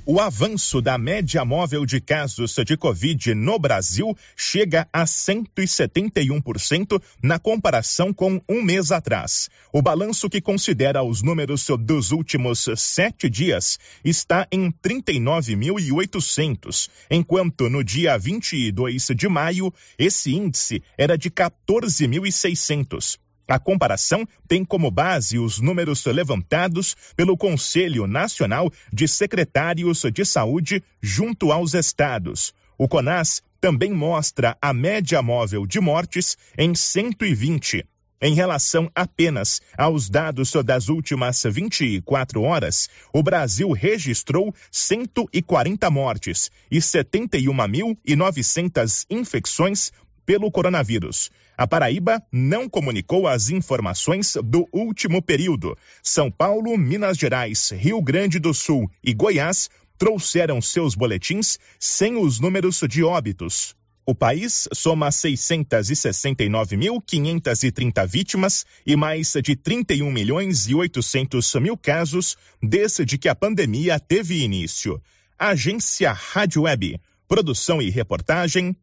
[0.06, 7.38] O avanço da média móvel de casos de Covid no Brasil chega a 171% na
[7.38, 9.50] comparação com um mês atrás.
[9.70, 17.84] O balanço que considera os números dos últimos sete dias está em 39.800, enquanto no
[17.84, 23.18] dia 22 de maio esse índice era de 14.600.
[23.50, 30.80] A comparação tem como base os números levantados pelo Conselho Nacional de Secretários de Saúde
[31.02, 32.54] junto aos estados.
[32.78, 37.84] O CONAS também mostra a média móvel de mortes em 120.
[38.22, 46.78] Em relação apenas aos dados das últimas 24 horas, o Brasil registrou 140 mortes e
[46.78, 49.90] 71.900 infecções
[50.24, 51.30] pelo coronavírus.
[51.56, 55.76] A Paraíba não comunicou as informações do último período.
[56.02, 59.68] São Paulo, Minas Gerais, Rio Grande do Sul e Goiás
[59.98, 63.74] trouxeram seus boletins sem os números de óbitos.
[64.06, 73.18] O país soma 669.530 vítimas e mais de 31 milhões e 800 mil casos desde
[73.18, 74.98] que a pandemia teve início.
[75.38, 76.98] Agência Rádio Web.
[77.28, 78.74] Produção e reportagem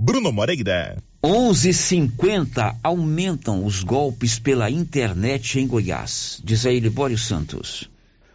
[0.00, 0.96] Bruno Moreira.
[1.20, 6.40] 11:50 aumentam os golpes pela internet em Goiás.
[6.44, 7.90] Diz aí Libório Santos.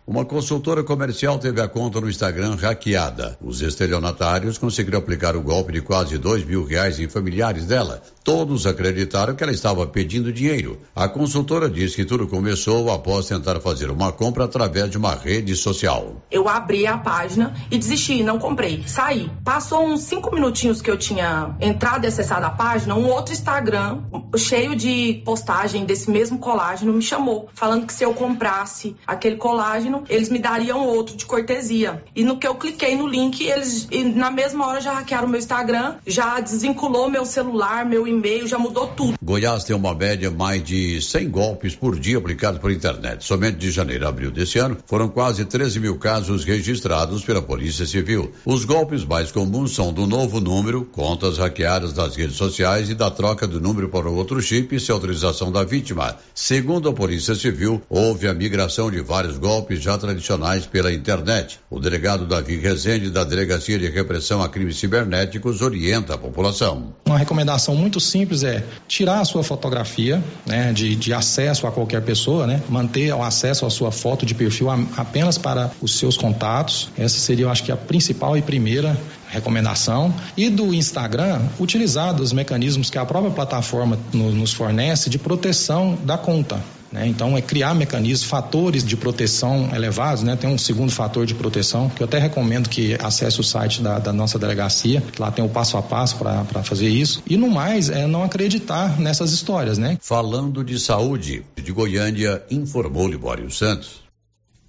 [0.06, 3.38] Uma consultora comercial teve a conta no Instagram hackeada.
[3.42, 8.02] Os estelionatários conseguiram aplicar o golpe de quase dois mil reais em familiares dela.
[8.22, 10.78] Todos acreditaram que ela estava pedindo dinheiro.
[10.94, 15.56] A consultora diz que tudo começou após tentar fazer uma compra através de uma rede
[15.56, 16.22] social.
[16.30, 18.84] Eu abri a página e desisti, não comprei.
[18.86, 19.32] Saí.
[19.42, 24.02] Passou uns cinco minutinhos que eu tinha entrado e acessado a página, um outro Instagram
[24.38, 29.93] cheio de postagem desse mesmo colágeno me chamou, falando que se eu comprasse aquele colágeno
[30.10, 32.04] eles me dariam outro de cortesia.
[32.16, 35.96] E no que eu cliquei no link, eles na mesma hora já hackearam meu Instagram,
[36.08, 39.14] já desvinculou meu celular, meu e-mail, já mudou tudo.
[39.22, 43.24] Goiás tem uma média mais de 100 golpes por dia aplicados por internet.
[43.24, 47.86] Somente de janeiro a abril desse ano, foram quase 13 mil casos registrados pela Polícia
[47.86, 48.32] Civil.
[48.46, 53.12] Os golpes mais comuns são do novo número, contas hackeadas das redes sociais e da
[53.12, 56.18] troca do número para outro chip sem autorização da vítima.
[56.34, 61.60] Segundo a Polícia Civil, houve a migração de vários golpes já tradicionais pela internet.
[61.70, 66.94] O delegado Davi Rezende, da Delegacia de Repressão a Crimes Cibernéticos, orienta a população.
[67.06, 72.02] Uma recomendação muito simples é tirar a sua fotografia né, de, de acesso a qualquer
[72.02, 76.90] pessoa, né, manter o acesso à sua foto de perfil apenas para os seus contatos.
[76.98, 78.98] Essa seria, eu acho que, a principal e primeira
[79.34, 80.14] recomendação.
[80.38, 85.98] E do Instagram, utilizar os mecanismos que a própria plataforma no, nos fornece de proteção
[86.04, 86.62] da conta.
[86.94, 87.08] Né?
[87.08, 90.36] Então, é criar mecanismos, fatores de proteção elevados, né?
[90.36, 93.98] Tem um segundo fator de proteção, que eu até recomendo que acesse o site da,
[93.98, 97.24] da nossa delegacia, lá tem o passo a passo para fazer isso.
[97.28, 99.98] E no mais, é não acreditar nessas histórias, né?
[100.00, 104.04] Falando de saúde, de Goiânia, informou Libório Santos.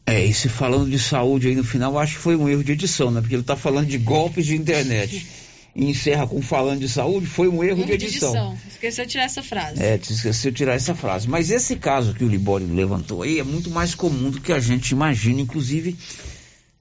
[0.07, 2.72] É, e se falando de saúde aí no final, acho que foi um erro de
[2.72, 3.20] edição, né?
[3.20, 5.27] Porque ele está falando de golpes de internet
[5.75, 8.33] e encerra com falando de saúde, foi um erro, erro de, edição.
[8.33, 8.59] de edição.
[8.68, 9.83] Esqueceu de tirar essa frase.
[9.83, 11.29] É, esqueceu de tirar essa frase.
[11.29, 14.61] Mas esse caso que o Libório levantou aí é muito mais comum do que a
[14.61, 15.97] gente imagina, inclusive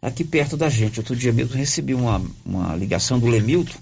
[0.01, 0.99] aqui perto da gente.
[0.99, 3.77] Outro dia mesmo recebi uma, uma ligação do Lemilton.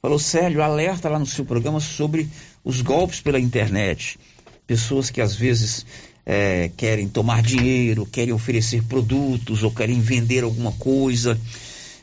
[0.00, 2.28] Falou, Célio, alerta lá no seu programa sobre
[2.62, 4.18] os golpes pela internet.
[4.66, 5.84] Pessoas que às vezes
[6.24, 11.40] é, querem tomar dinheiro, querem oferecer produtos ou querem vender alguma coisa,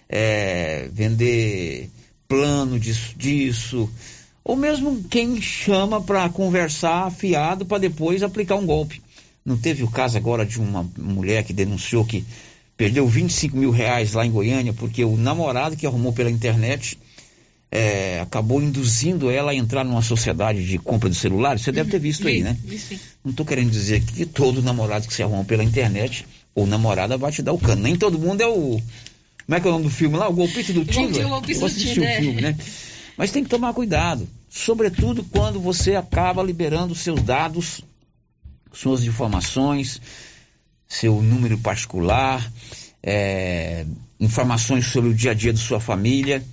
[0.10, 1.90] é, vender
[2.28, 3.89] plano disso, disso,
[4.43, 9.01] ou mesmo quem chama para conversar afiado para depois aplicar um golpe.
[9.43, 12.26] Não teve o caso agora de uma mulher que denunciou que
[12.76, 16.97] perdeu 25 mil reais lá em Goiânia porque o namorado que arrumou pela internet
[17.71, 21.61] é, acabou induzindo ela a entrar numa sociedade de compra de celulares.
[21.61, 22.57] Você deve ter visto aí, né?
[23.23, 27.32] Não estou querendo dizer que todo namorado que se arruma pela internet ou namorada vai
[27.32, 27.82] te dar o cano.
[27.82, 28.82] Nem todo mundo é o
[29.46, 30.28] como é que é o nome do filme lá?
[30.28, 31.26] O Golpista do Tinder?
[31.26, 32.20] O Golpista do Tinder.
[32.20, 32.58] o filme, né?
[33.18, 37.82] Mas tem que tomar cuidado, sobretudo quando você acaba liberando seus dados,
[38.74, 40.02] suas informações,
[40.88, 42.52] seu número particular,
[43.02, 43.86] é,
[44.20, 46.43] informações sobre o dia a dia de sua família,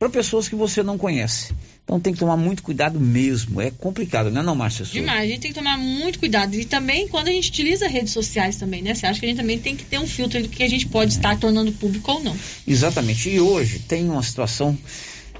[0.00, 1.52] para pessoas que você não conhece.
[1.84, 3.60] Então tem que tomar muito cuidado mesmo.
[3.60, 4.82] É complicado, né, não, Márcia?
[4.86, 6.54] Demais, a gente tem que tomar muito cuidado.
[6.54, 8.94] E também quando a gente utiliza redes sociais também, né?
[8.94, 10.86] Você acha que a gente também tem que ter um filtro do que a gente
[10.86, 12.34] pode estar tornando público ou não.
[12.66, 13.28] Exatamente.
[13.28, 14.76] E hoje tem uma situação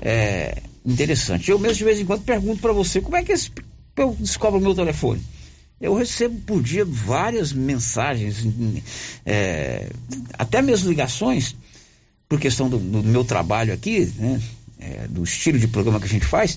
[0.03, 1.51] é, interessante.
[1.51, 3.51] Eu mesmo de vez em quando pergunto para você, como é que esse,
[3.97, 5.23] eu descobro o meu telefone?
[5.81, 8.45] Eu recebo por dia várias mensagens,
[9.25, 9.89] é,
[10.35, 11.57] até mesmo ligações,
[12.31, 14.41] por questão do, do meu trabalho aqui, né?
[14.79, 16.57] é, do estilo de programa que a gente faz,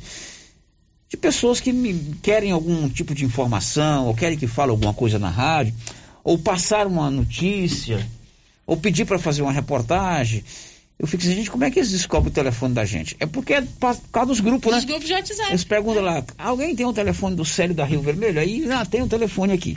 [1.09, 5.17] de pessoas que me, querem algum tipo de informação, ou querem que fale alguma coisa
[5.17, 5.74] na rádio,
[6.24, 8.07] ou passar uma notícia,
[8.67, 10.43] ou pedir para fazer uma reportagem.
[10.99, 13.15] Eu fico assim, gente, como é que eles descobrem o telefone da gente?
[13.19, 14.78] É porque é por causa dos grupos, né?
[14.78, 15.49] Os grupos de WhatsApp.
[15.49, 18.39] Eles perguntam lá, alguém tem o um telefone do Célio da Rio Vermelho?
[18.39, 19.76] Aí, ah, tem o um telefone aqui,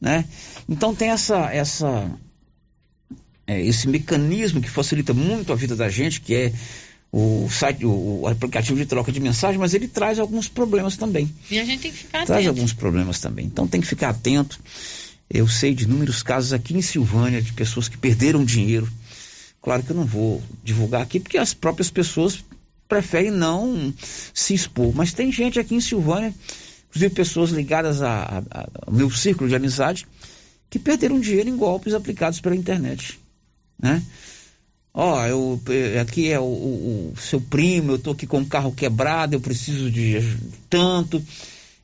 [0.00, 0.24] né?
[0.66, 2.10] Então tem essa, essa,
[3.46, 6.52] é, esse mecanismo que facilita muito a vida da gente, que é
[7.12, 11.32] o site, o, aplicativo de troca de mensagem, mas ele traz alguns problemas também.
[11.50, 12.32] E a gente tem que ficar atento.
[12.32, 13.46] Traz alguns problemas também.
[13.46, 14.60] Então tem que ficar atento.
[15.30, 18.88] Eu sei de inúmeros casos aqui em Silvânia de pessoas que perderam dinheiro.
[19.62, 22.44] Claro que eu não vou divulgar aqui porque as próprias pessoas
[22.88, 23.92] preferem não
[24.34, 24.94] se expor.
[24.94, 26.34] Mas tem gente aqui em Silvânia,
[26.88, 30.06] inclusive pessoas ligadas a, a, a, ao meu círculo de amizade,
[30.68, 33.18] que perderam dinheiro em golpes aplicados pela internet.
[33.78, 34.02] Né?
[34.92, 35.60] Ó, oh, eu,
[36.00, 39.40] aqui é o, o, o, seu primo, eu tô aqui com o carro quebrado, eu
[39.40, 40.16] preciso de
[40.70, 41.22] tanto.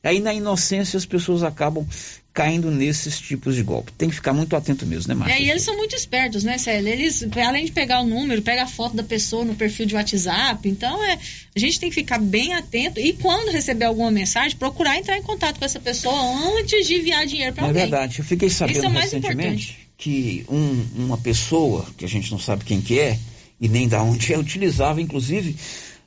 [0.03, 1.87] Aí na inocência as pessoas acabam
[2.33, 3.91] caindo nesses tipos de golpe.
[3.93, 5.37] Tem que ficar muito atento mesmo, né, Márcia?
[5.37, 6.91] É, e eles são muito espertos, né, Célio?
[6.91, 10.67] Eles, além de pegar o número, pega a foto da pessoa no perfil de WhatsApp.
[10.67, 11.19] Então, é,
[11.55, 15.21] a gente tem que ficar bem atento e quando receber alguma mensagem, procurar entrar em
[15.21, 16.19] contato com essa pessoa
[16.57, 17.83] antes de enviar dinheiro para é alguém.
[17.83, 18.19] É verdade.
[18.19, 19.71] Eu fiquei sabendo Isso é mais recentemente.
[19.71, 23.17] Importante que um, uma pessoa, que a gente não sabe quem que é,
[23.59, 25.55] e nem da onde é, utilizava, inclusive,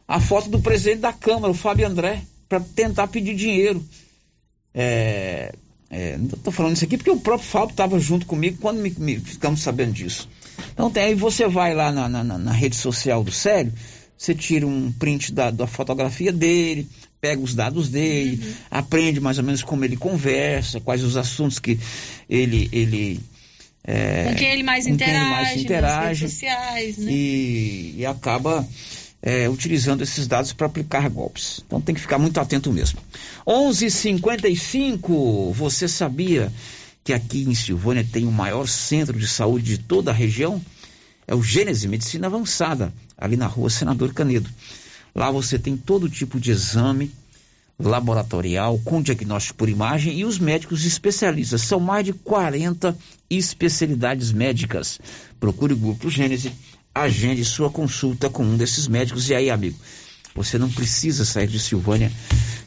[0.07, 3.83] a foto do presidente da Câmara, o Fábio André, para tentar pedir dinheiro.
[4.75, 5.55] É,
[5.89, 9.19] é, estou falando isso aqui porque o próprio Fábio estava junto comigo quando me, me,
[9.19, 10.29] ficamos sabendo disso.
[10.75, 13.73] Então tem, aí você vai lá na, na, na rede social do Célio,
[14.19, 16.87] você tira um print da, da fotografia dele,
[17.19, 18.55] pega os dados dele, uhum.
[18.71, 21.79] aprende mais ou menos como ele conversa, quais os assuntos que
[22.29, 23.23] ele, ele
[23.87, 27.13] é, com quem ele mais interage, ele mais interage nas redes sociais, né?
[27.13, 28.67] E, e acaba
[29.23, 31.63] é, utilizando esses dados para aplicar golpes.
[31.65, 32.99] Então tem que ficar muito atento mesmo.
[33.47, 35.53] 11:55.
[35.53, 36.53] Você sabia
[37.05, 40.61] que aqui em Silvânia tem o maior centro de saúde de toda a região?
[41.29, 44.51] É o Gênese Medicina Avançada, ali na rua Senador Canedo.
[45.15, 47.13] Lá você tem todo tipo de exame
[47.79, 51.63] laboratorial com diagnóstico por imagem e os médicos especialistas.
[51.63, 52.97] São mais de 40
[53.29, 54.99] especialidades médicas.
[55.39, 56.53] Procure o Grupo Gênese,
[56.95, 59.29] agende sua consulta com um desses médicos.
[59.29, 59.79] E aí, amigo,
[60.35, 62.11] você não precisa sair de Silvânia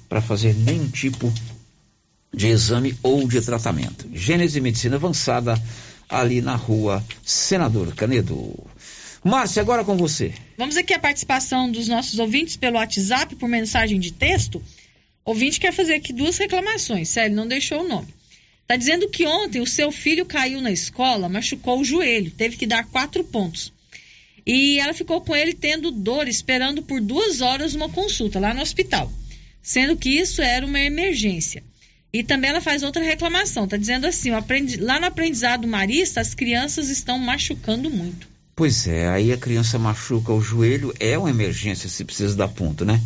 [0.07, 1.32] para fazer nenhum tipo
[2.34, 4.07] de exame ou de tratamento.
[4.14, 5.60] Gênese Medicina Avançada,
[6.07, 8.55] ali na rua Senador Canedo.
[9.24, 10.34] Márcia, agora com você.
[10.57, 14.62] Vamos aqui a participação dos nossos ouvintes pelo WhatsApp por mensagem de texto.
[15.30, 17.07] Ouvinte quer fazer aqui duas reclamações.
[17.09, 18.07] Sério, não deixou o nome.
[18.63, 22.65] Está dizendo que ontem o seu filho caiu na escola, machucou o joelho, teve que
[22.65, 23.71] dar quatro pontos.
[24.43, 28.61] E ela ficou com ele tendo dor, esperando por duas horas uma consulta lá no
[28.63, 29.13] hospital,
[29.61, 31.63] sendo que isso era uma emergência.
[32.11, 34.32] E também ela faz outra reclamação, está dizendo assim,
[34.80, 38.27] lá no aprendizado marista as crianças estão machucando muito.
[38.55, 42.84] Pois é, aí a criança machuca o joelho, é uma emergência se precisa dar ponto,
[42.84, 42.99] né?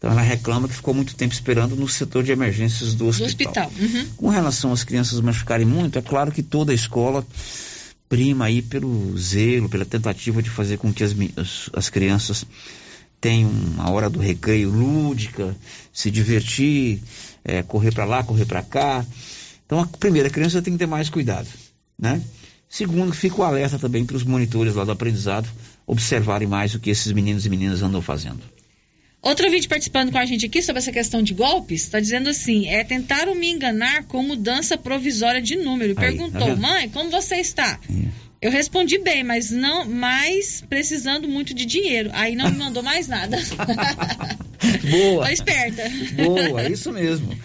[0.00, 3.26] Então ela reclama que ficou muito tempo esperando no setor de emergências do hospital.
[3.26, 3.72] Do hospital.
[3.78, 4.06] Uhum.
[4.16, 7.24] Com relação às crianças machucarem muito, é claro que toda a escola
[8.08, 12.46] prima aí pelo zelo, pela tentativa de fazer com que as, as, as crianças
[13.20, 15.54] tenham uma hora do recreio lúdica,
[15.92, 17.02] se divertir,
[17.44, 19.04] é, correr para lá, correr para cá.
[19.66, 21.46] Então, a primeira criança tem que ter mais cuidado,
[21.98, 22.22] né?
[22.70, 25.46] Segundo, fica o alerta também para os monitores lá do aprendizado
[25.86, 28.40] observarem mais o que esses meninos e meninas andam fazendo.
[29.22, 32.68] Outro vídeo participando com a gente aqui sobre essa questão de golpes, está dizendo assim:
[32.68, 35.90] é tentaram me enganar com mudança provisória de número.
[35.90, 37.78] Aí, Perguntou, tá mãe, como você está?
[38.40, 42.08] Eu respondi bem, mas não, mais precisando muito de dinheiro.
[42.14, 43.36] Aí não me mandou mais nada.
[44.90, 45.24] Boa.
[45.24, 45.82] Tá esperta.
[46.22, 47.36] Boa, isso mesmo.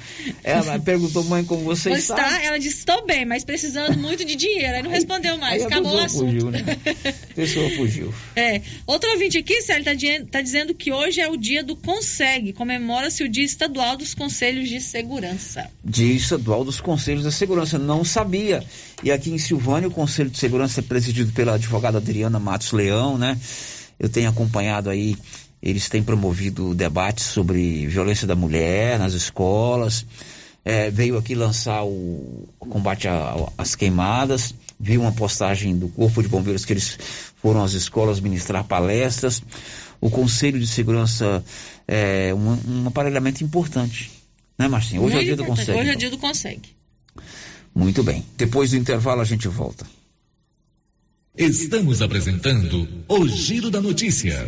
[0.43, 2.15] Ela perguntou, mãe, como você está?
[2.15, 2.43] está?
[2.43, 4.75] Ela disse, estou bem, mas precisando muito de dinheiro.
[4.75, 6.31] Aí não respondeu mais, Aí acabou o pessoa assunto.
[6.31, 6.65] fugiu, né?
[7.31, 8.13] A pessoa fugiu.
[8.35, 8.61] É.
[8.85, 12.51] Outro ouvinte aqui, Célio, tá, di- tá dizendo que hoje é o dia do Consegue.
[12.51, 15.69] Comemora-se o dia estadual dos Conselhos de Segurança.
[15.83, 17.77] Dia estadual dos Conselhos da Segurança.
[17.79, 18.61] Não sabia.
[19.03, 23.17] E aqui em Silvânia, o Conselho de Segurança é presidido pela advogada Adriana Matos Leão,
[23.17, 23.37] né?
[23.97, 25.15] Eu tenho acompanhado aí,
[25.65, 30.05] eles têm promovido debates sobre violência da mulher nas escolas.
[30.63, 33.07] É, veio aqui lançar o combate
[33.57, 34.53] às queimadas.
[34.79, 36.99] Vi uma postagem do Corpo de Bombeiros que eles
[37.41, 39.41] foram às escolas ministrar palestras.
[39.99, 41.43] O Conselho de Segurança
[41.87, 44.11] é um, um aparelhamento importante.
[44.57, 45.01] Né, Marcinho?
[45.01, 45.45] Hoje é o Muito dia do.
[45.45, 45.79] Conselho.
[45.79, 45.99] Hoje é o então.
[45.99, 46.69] dia do Consegue.
[47.73, 48.23] Muito bem.
[48.37, 49.85] Depois do intervalo a gente volta.
[51.35, 54.47] Estamos apresentando o Giro da Notícia.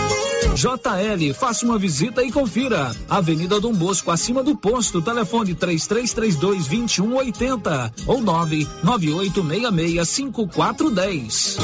[0.55, 2.95] JL, faça uma visita e confira.
[3.09, 11.57] Avenida Dom Bosco, acima do posto, telefone 3332 2180 ou 99866 5410.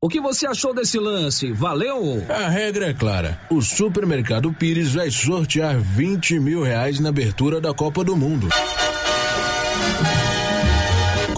[0.00, 1.50] O que você achou desse lance?
[1.52, 2.24] Valeu?
[2.28, 3.40] A regra é clara.
[3.50, 8.48] O supermercado Pires vai sortear 20 mil reais na abertura da Copa do Mundo.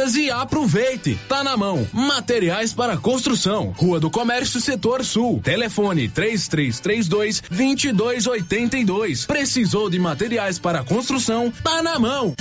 [0.00, 1.18] e aproveite.
[1.28, 1.86] Tá na mão.
[1.92, 3.74] Materiais para construção.
[3.76, 5.40] Rua do Comércio, Setor Sul.
[5.44, 9.26] Telefone 3332 2282.
[9.26, 11.52] Precisou de materiais para construção?
[11.62, 12.34] Tá na mão.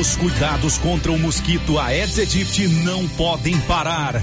[0.00, 4.22] Os cuidados contra o mosquito Aedes aegypti não podem parar.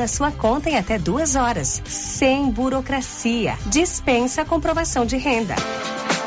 [0.07, 3.57] sua conta em até duas horas, sem burocracia.
[3.67, 5.55] Dispensa a comprovação de renda.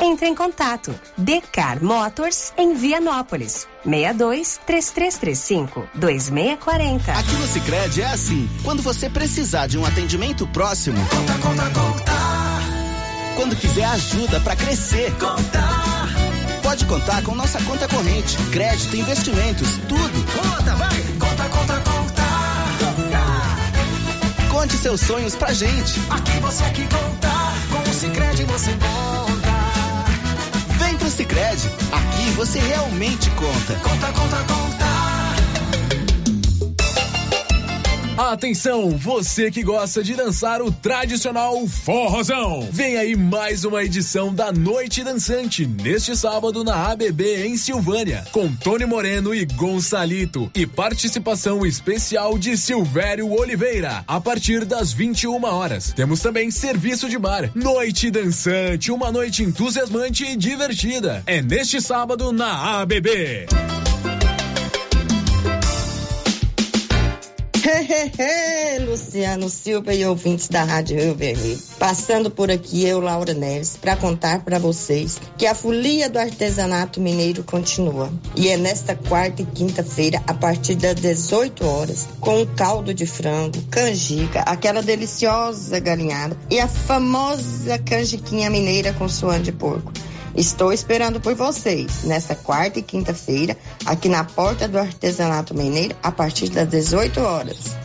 [0.01, 0.93] Entre em contato.
[1.17, 3.67] Decar Motors em Vianópolis.
[3.83, 7.11] 62 3335 2640.
[7.11, 8.49] Aqui no Sicredi é assim.
[8.63, 12.11] Quando você precisar de um atendimento próximo, conta, conta, conta.
[13.35, 15.63] Quando quiser ajuda para crescer, conta.
[16.61, 20.25] Pode contar com nossa conta corrente, crédito, investimentos, tudo.
[20.33, 21.04] Conta, vai.
[24.65, 26.01] Conte seus sonhos pra gente.
[26.09, 27.29] Aqui você é que conta.
[27.71, 30.83] Com o Sicredi você conta.
[30.83, 31.69] Vem pro Sicredi.
[31.91, 33.75] Aqui você realmente conta.
[33.75, 34.84] Conta, conta, conta.
[38.17, 42.65] Atenção, você que gosta de dançar o tradicional forrozão.
[42.71, 48.47] Vem aí mais uma edição da Noite Dançante, neste sábado na ABB em Silvânia, com
[48.55, 55.91] Tony Moreno e Gonçalito e participação especial de Silvério Oliveira, a partir das 21 horas.
[55.91, 57.51] Temos também serviço de bar.
[57.53, 61.21] Noite Dançante, uma noite entusiasmante e divertida.
[61.25, 63.45] É neste sábado na ABB.
[68.85, 71.59] Luciano Silva e ouvintes da Rádio Rio Vermelho.
[71.79, 77.01] Passando por aqui, eu, Laura Neves, para contar para vocês que a folia do artesanato
[77.01, 78.11] mineiro continua.
[78.35, 83.05] E é nesta quarta e quinta-feira, a partir das 18 horas, com um caldo de
[83.05, 89.91] frango, canjica, aquela deliciosa galinhada e a famosa canjiquinha mineira com suã de porco.
[90.35, 96.11] Estou esperando por vocês nesta quarta e quinta-feira, aqui na porta do Artesanato Mineiro, a
[96.11, 97.84] partir das 18 horas.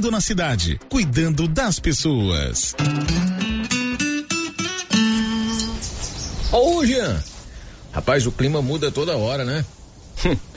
[0.00, 2.74] na cidade, cuidando das pessoas.
[6.50, 7.22] Ô, Jean.
[7.92, 9.64] Rapaz, o clima muda toda hora, né?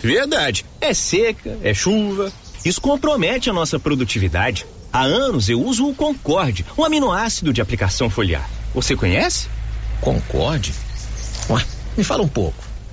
[0.01, 0.65] Verdade.
[0.79, 2.31] É seca, é chuva.
[2.63, 4.65] Isso compromete a nossa produtividade.
[4.91, 8.49] Há anos eu uso o Concorde, um aminoácido de aplicação foliar.
[8.73, 9.47] Você conhece?
[10.01, 10.73] Concorde?
[11.49, 11.63] Ué,
[11.97, 12.64] me fala um pouco.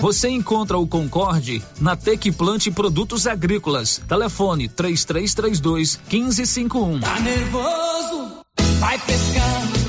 [0.00, 4.00] Você encontra o Concorde na Tec Plante Produtos Agrícolas.
[4.08, 7.00] Telefone 3332 1551.
[7.00, 8.40] Tá nervoso?
[8.78, 9.75] Vai pescando.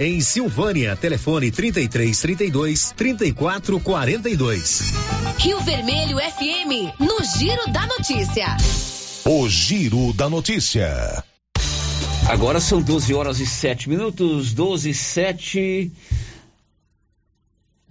[0.00, 0.96] em Silvânia.
[0.96, 4.82] Telefone 33 32 34 42.
[5.38, 8.56] Rio Vermelho FM, no Giro da Notícia.
[9.24, 11.22] O Giro da Notícia.
[12.28, 15.92] Agora são 12 horas e 7 minutos, 12 e 7.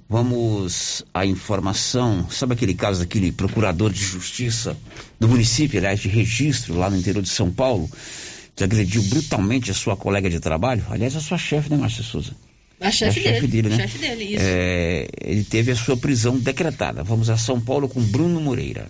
[0.08, 2.30] Vamos à informação.
[2.30, 4.78] Sabe aquele caso daquele procurador de justiça
[5.20, 7.90] do município, aliás, de registro, lá no interior de São Paulo,
[8.56, 10.84] que agrediu brutalmente a sua colega de trabalho?
[10.90, 12.32] Aliás, a sua chefe, né, Márcia Souza?
[12.80, 13.76] A chefe, a chefe dele, dele, né?
[13.84, 14.44] chefe dele, isso.
[14.46, 17.04] É, ele teve a sua prisão decretada.
[17.04, 18.88] Vamos a São Paulo com Bruno Moreira.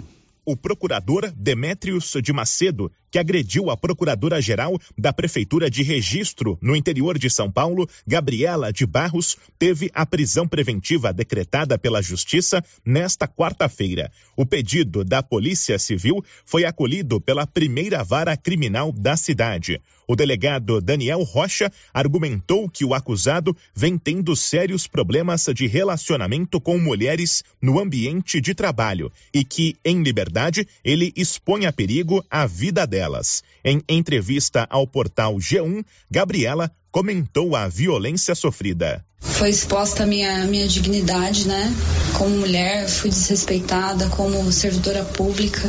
[0.47, 7.17] O procurador Demétrios de Macedo, que agrediu a procuradora-geral da Prefeitura de Registro no interior
[7.17, 14.11] de São Paulo, Gabriela de Barros, teve a prisão preventiva decretada pela Justiça nesta quarta-feira.
[14.37, 19.81] O pedido da Polícia Civil foi acolhido pela primeira vara criminal da cidade.
[20.07, 26.77] O delegado Daniel Rocha argumentou que o acusado vem tendo sérios problemas de relacionamento com
[26.77, 30.34] mulheres no ambiente de trabalho e que, em liberdade,
[30.83, 33.43] ele expõe a perigo a vida delas.
[33.63, 39.05] Em entrevista ao portal G1, Gabriela comentou a violência sofrida.
[39.19, 41.73] Foi exposta a minha, minha dignidade, né?
[42.17, 45.61] Como mulher, fui desrespeitada como servidora pública.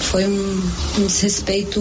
[0.00, 1.80] Foi um, um desrespeito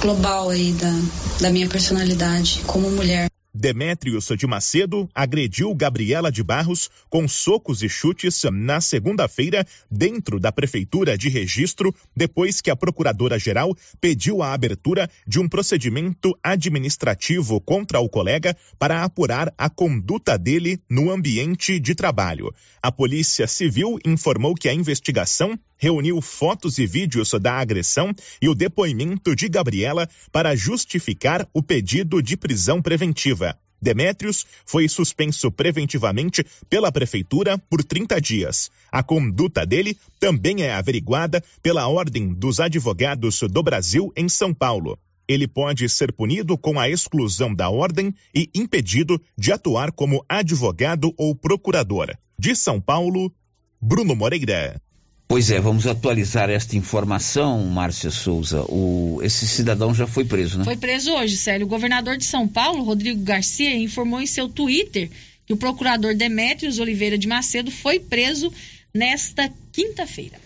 [0.00, 0.92] global aí da,
[1.40, 3.30] da minha personalidade como mulher.
[3.52, 10.52] Demétrios de Macedo agrediu Gabriela de Barros com socos e chutes na segunda-feira dentro da
[10.52, 17.98] Prefeitura de Registro, depois que a Procuradora-Geral pediu a abertura de um procedimento administrativo contra
[17.98, 22.54] o colega para apurar a conduta dele no ambiente de trabalho.
[22.80, 28.54] A Polícia Civil informou que a investigação reuniu fotos e vídeos da agressão e o
[28.54, 33.58] depoimento de Gabriela para justificar o pedido de prisão preventiva.
[33.82, 38.70] Demétrios foi suspenso preventivamente pela Prefeitura por 30 dias.
[38.92, 44.98] A conduta dele também é averiguada pela Ordem dos Advogados do Brasil em São Paulo.
[45.26, 51.14] Ele pode ser punido com a exclusão da ordem e impedido de atuar como advogado
[51.16, 52.14] ou procurador.
[52.38, 53.32] De São Paulo,
[53.80, 54.82] Bruno Moreira.
[55.30, 58.62] Pois é, vamos atualizar esta informação, Márcia Souza.
[58.62, 60.64] O, esse cidadão já foi preso, né?
[60.64, 61.68] Foi preso hoje, Célio.
[61.68, 65.08] O governador de São Paulo, Rodrigo Garcia, informou em seu Twitter
[65.46, 68.52] que o procurador Demétrios Oliveira de Macedo foi preso
[68.92, 70.36] nesta quinta-feira.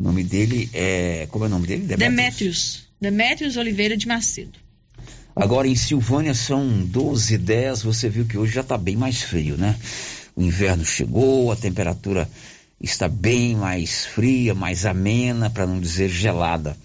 [0.00, 1.28] O nome dele é.
[1.30, 1.84] Como é o nome dele?
[1.94, 2.88] Demétrios.
[2.98, 4.58] Demétrios, Oliveira de Macedo.
[5.36, 7.82] Agora em Silvânia são 12 e 10.
[7.82, 9.76] Você viu que hoje já está bem mais frio, né?
[10.34, 12.26] O inverno chegou, a temperatura
[12.80, 16.76] está bem mais fria, mais amena, para não dizer gelada.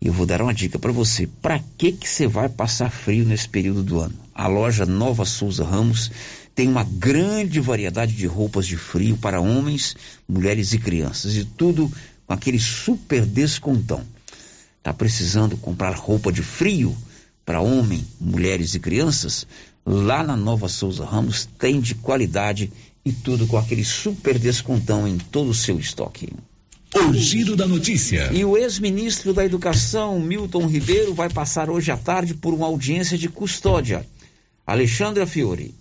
[0.00, 1.26] E eu vou dar uma dica para você.
[1.26, 4.14] Para que que você vai passar frio nesse período do ano?
[4.32, 6.10] A loja Nova Souza Ramos
[6.54, 9.96] tem uma grande variedade de roupas de frio para homens,
[10.28, 11.92] mulheres e crianças e tudo
[12.26, 14.02] com aquele super descontão.
[14.82, 16.96] Tá precisando comprar roupa de frio
[17.44, 19.46] para homem, mulheres e crianças?
[19.84, 22.70] Lá na Nova Souza Ramos tem de qualidade
[23.12, 26.28] tudo com aquele super descontão em todo o seu estoque.
[26.94, 28.30] O giro da notícia.
[28.32, 33.18] E o ex-ministro da Educação, Milton Ribeiro, vai passar hoje à tarde por uma audiência
[33.18, 34.06] de custódia.
[34.66, 35.74] Alexandra Fiore.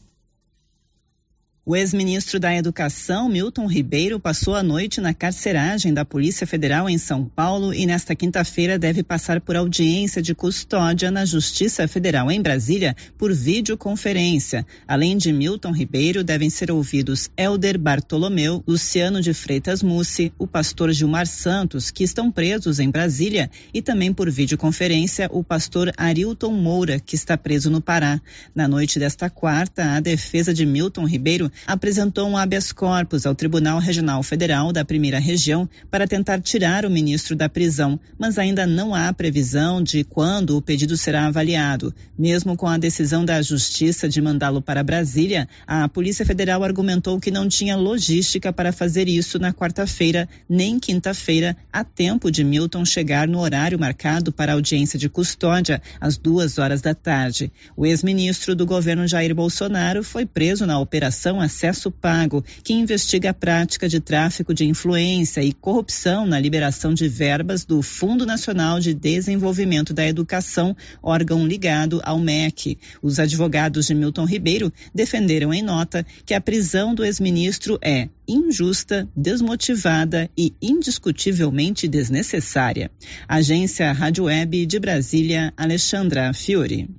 [1.69, 6.97] O ex-ministro da Educação, Milton Ribeiro, passou a noite na carceragem da Polícia Federal em
[6.97, 12.41] São Paulo e nesta quinta-feira deve passar por audiência de custódia na Justiça Federal em
[12.41, 14.65] Brasília por videoconferência.
[14.87, 20.93] Além de Milton Ribeiro, devem ser ouvidos Elder Bartolomeu, Luciano de Freitas Mussi, o pastor
[20.93, 26.97] Gilmar Santos, que estão presos em Brasília, e também por videoconferência o pastor Arilton Moura,
[26.97, 28.21] que está preso no Pará.
[28.55, 33.79] Na noite desta quarta, a defesa de Milton Ribeiro apresentou um habeas corpus ao Tribunal
[33.79, 38.93] Regional Federal da Primeira Região para tentar tirar o ministro da prisão, mas ainda não
[38.93, 41.93] há previsão de quando o pedido será avaliado.
[42.17, 47.31] Mesmo com a decisão da Justiça de mandá-lo para Brasília, a Polícia Federal argumentou que
[47.31, 53.27] não tinha logística para fazer isso na quarta-feira nem quinta-feira, a tempo de Milton chegar
[53.27, 57.51] no horário marcado para audiência de custódia, às duas horas da tarde.
[57.75, 63.33] O ex-ministro do governo Jair Bolsonaro foi preso na operação Acesso Pago, que investiga a
[63.33, 68.93] prática de tráfico de influência e corrupção na liberação de verbas do Fundo Nacional de
[68.93, 72.77] Desenvolvimento da Educação, órgão ligado ao MEC.
[73.01, 79.07] Os advogados de Milton Ribeiro defenderam em nota que a prisão do ex-ministro é injusta,
[79.15, 82.91] desmotivada e indiscutivelmente desnecessária.
[83.25, 86.89] Agência Rádio Web de Brasília, Alexandra Fiore.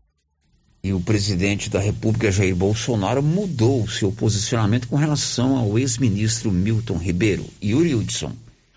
[0.89, 6.51] E o presidente da República, Jair Bolsonaro, mudou o seu posicionamento com relação ao ex-ministro
[6.51, 7.45] Milton Ribeiro.
[7.63, 8.33] Yuri Hudson.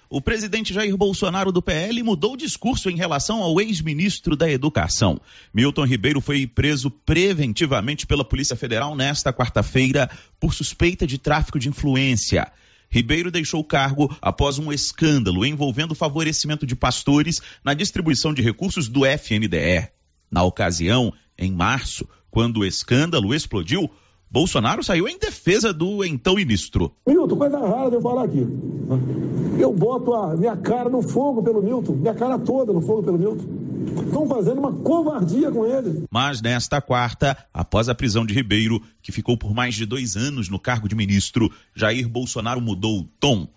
[0.09, 5.21] o presidente Jair Bolsonaro do PL mudou o discurso em relação ao ex-ministro da Educação.
[5.53, 11.69] Milton Ribeiro foi preso preventivamente pela Polícia Federal nesta quarta-feira por suspeita de tráfico de
[11.69, 12.51] influência.
[12.89, 18.89] Ribeiro deixou o cargo após um escândalo envolvendo favorecimento de pastores na distribuição de recursos
[18.89, 19.87] do FNDE.
[20.29, 23.89] Na ocasião, em março, quando o escândalo explodiu,
[24.29, 26.93] Bolsonaro saiu em defesa do então ministro.
[27.05, 28.47] Milton, coisa rara de eu falar aqui.
[29.59, 33.17] Eu boto a minha cara no fogo pelo Milton, minha cara toda no fogo pelo
[33.17, 33.43] Milton.
[34.05, 36.05] Estão fazendo uma covardia com ele.
[36.09, 40.47] Mas nesta quarta, após a prisão de Ribeiro, que ficou por mais de dois anos
[40.47, 43.47] no cargo de ministro, Jair Bolsonaro mudou o tom.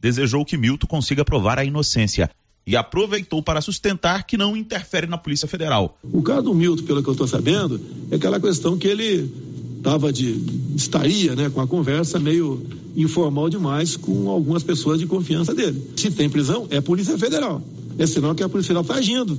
[0.00, 2.28] Desejou que Milton consiga provar a inocência
[2.68, 5.98] e aproveitou para sustentar que não interfere na Polícia Federal.
[6.02, 7.80] O caso do Milton, pelo que eu estou sabendo,
[8.10, 9.32] é aquela questão que ele
[9.78, 10.38] estava de
[10.76, 12.60] estaria, né, com a conversa meio
[12.94, 15.82] informal demais com algumas pessoas de confiança dele.
[15.96, 17.62] Se tem prisão, é Polícia Federal.
[17.98, 19.38] É sinal que a Polícia Federal está agindo.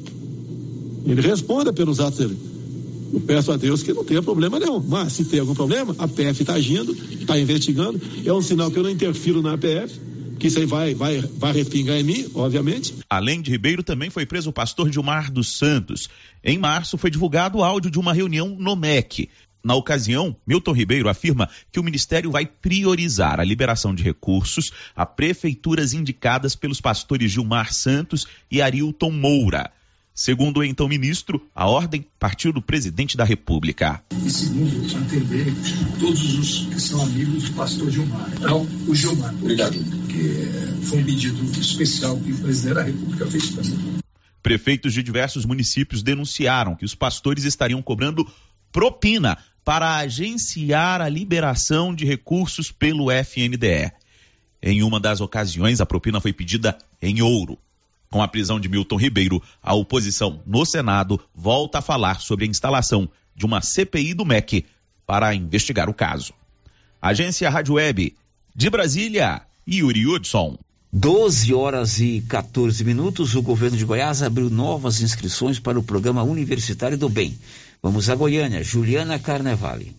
[1.06, 2.38] Ele responda pelos atos dele.
[3.14, 4.80] Eu peço a Deus que não tenha problema nenhum.
[4.80, 8.02] Mas se tem algum problema, a PF está agindo, está investigando.
[8.26, 10.00] É um sinal que eu não interfiro na PF,
[10.40, 12.96] que isso aí vai, vai, vai respingar em mim, obviamente.
[13.10, 16.10] Além de Ribeiro, também foi preso o pastor Gilmar dos Santos.
[16.44, 19.30] Em março, foi divulgado o áudio de uma reunião no MEC.
[19.64, 25.06] Na ocasião, Milton Ribeiro afirma que o Ministério vai priorizar a liberação de recursos a
[25.06, 29.70] prefeituras indicadas pelos pastores Gilmar Santos e Arilton Moura.
[30.20, 34.04] Segundo o então ministro, a ordem partiu do presidente da República.
[34.22, 35.46] E segundo, atender
[35.98, 38.30] todos os que são amigos do pastor Gilmar.
[38.34, 39.34] Então, o Gilmar.
[39.36, 39.76] Obrigado.
[40.10, 44.00] Que foi um pedido especial que o presidente da República fez para mim.
[44.44, 48.30] Prefeitos de diversos municípios denunciaram que os pastores estariam cobrando
[48.74, 53.94] propina para agenciar a liberação de recursos pelo FNDE.
[54.62, 57.58] Em uma das ocasiões, a propina foi pedida em ouro.
[58.12, 62.48] Com a prisão de Milton Ribeiro, a oposição no Senado volta a falar sobre a
[62.48, 64.66] instalação de uma CPI do MEC
[65.06, 66.34] para investigar o caso.
[67.00, 68.16] Agência Rádio Web
[68.56, 70.58] de Brasília, Yuri Hudson.
[70.92, 76.24] 12 horas e 14 minutos, o governo de Goiás abriu novas inscrições para o programa
[76.24, 77.38] Universitário do Bem.
[77.82, 79.96] Vamos a Goiânia, Juliana Carnevale.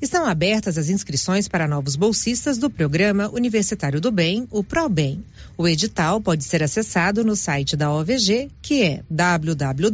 [0.00, 5.24] Estão abertas as inscrições para novos bolsistas do Programa Universitário do Bem, o ProBem.
[5.56, 9.86] O edital pode ser acessado no site da OVG, que é www.ovg.org.br.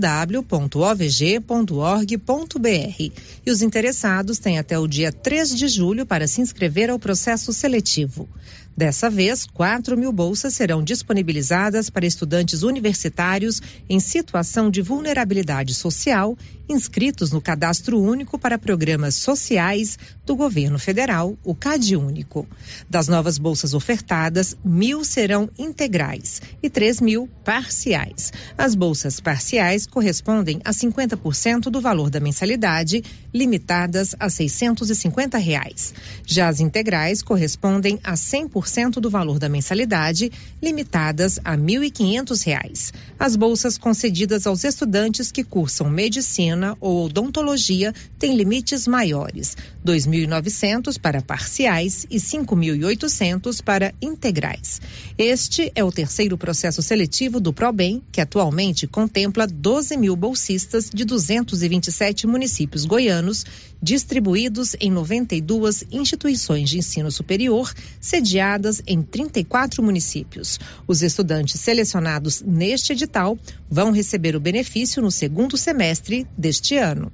[3.47, 7.51] E os interessados têm até o dia 3 de julho para se inscrever ao processo
[7.51, 8.29] seletivo.
[8.77, 16.37] Dessa vez, 4 mil bolsas serão disponibilizadas para estudantes universitários em situação de vulnerabilidade social,
[16.69, 19.97] inscritos no Cadastro Único para Programas Sociais
[20.27, 22.49] do Governo Federal, o CadÚnico.
[22.91, 28.33] Das novas bolsas ofertadas, mil serão integrais e 3 mil parciais.
[28.59, 35.95] As bolsas parciais correspondem a 50% do valor da mensalidade, limitadas a 650 reais.
[36.27, 40.33] Já as integrais correspondem a 100% 100% do valor da mensalidade,
[40.63, 42.93] limitadas a R$ 1.500.
[43.19, 50.99] As bolsas concedidas aos estudantes que cursam medicina ou odontologia têm limites maiores: R$ 2.900
[50.99, 54.81] para parciais e R$ 5.800 para integrais.
[55.19, 61.05] Este é o terceiro processo seletivo do ProBem, que atualmente contempla 12 mil bolsistas de
[61.05, 63.45] 227 municípios goianos,
[63.83, 68.54] distribuídos em 92 instituições de ensino superior, sediadas
[68.87, 70.59] em 34 municípios.
[70.87, 73.39] Os estudantes selecionados neste edital
[73.71, 77.11] vão receber o benefício no segundo semestre deste ano.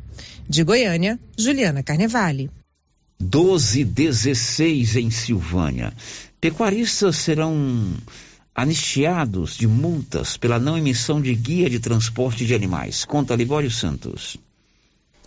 [0.49, 2.51] De Goiânia, Juliana Carnevale.
[3.21, 5.93] 12 16 em Silvânia.
[6.41, 7.95] Pecuaristas serão
[8.55, 13.05] anistiados de multas pela não emissão de guia de transporte de animais.
[13.05, 14.37] Conta Libório Santos.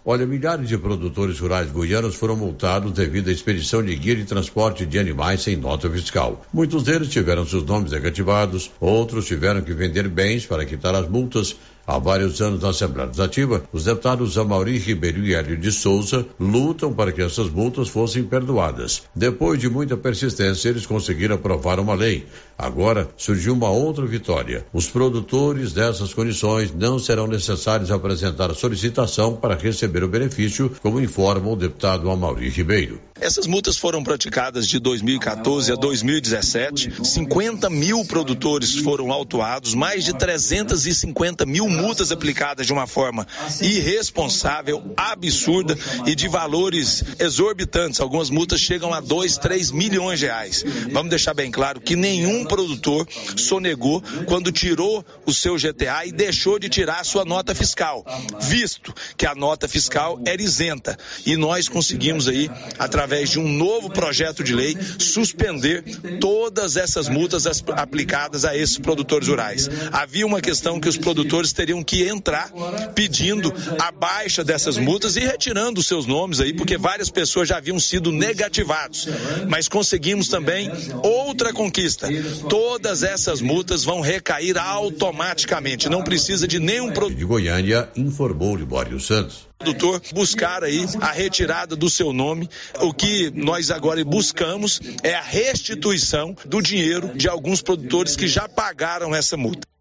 [0.06, 4.86] Olha, milhares de produtores rurais goianos foram multados devido à expedição de guia de transporte
[4.86, 6.46] de animais sem nota fiscal.
[6.54, 11.56] Muitos deles tiveram seus nomes negativados, outros tiveram que vender bens para quitar as multas
[11.86, 16.94] Há vários anos na Assembleia Legislativa, os deputados Amauri Ribeiro e Hélio de Souza lutam
[16.94, 19.04] para que essas multas fossem perdoadas.
[19.14, 22.26] Depois de muita persistência, eles conseguiram aprovar uma lei.
[22.58, 24.66] Agora surgiu uma outra vitória.
[24.72, 31.50] Os produtores dessas condições não serão necessários apresentar solicitação para receber o benefício, como informa
[31.50, 33.02] o deputado Amauri Ribeiro.
[33.20, 37.06] Essas multas foram praticadas de 2014 a 2017.
[37.06, 43.28] 50 mil produtores foram autuados, mais de 350 mil multas aplicadas de uma forma
[43.62, 48.00] irresponsável, absurda e de valores exorbitantes.
[48.00, 50.64] Algumas multas chegam a 2, 3 milhões de reais.
[50.92, 56.60] Vamos deixar bem claro que nenhum produtor sonegou quando tirou o seu GTA e deixou
[56.60, 58.06] de tirar a sua nota fiscal,
[58.42, 60.98] visto que a nota fiscal era isenta.
[61.26, 65.84] E nós conseguimos aí, através de um novo projeto de lei, suspender
[66.20, 69.70] todas essas multas aplicadas a esses produtores rurais.
[69.92, 72.52] Havia uma questão que os produtores teriam que entrar
[72.94, 77.58] pedindo a baixa dessas multas e retirando os seus nomes aí, porque várias pessoas já
[77.58, 79.08] haviam sido negativados.
[79.48, 80.70] Mas conseguimos também
[81.02, 82.10] outra conquista.
[82.50, 85.88] Todas essas multas vão recair automaticamente.
[85.88, 87.18] Não precisa de nenhum produto.
[87.18, 92.50] De Goiânia, informou Libório Santos produtor buscar aí a retirada do seu nome.
[92.82, 98.50] O que nós agora buscamos é a restituição do dinheiro de alguns produtores que já
[98.50, 99.73] pagaram essa multa.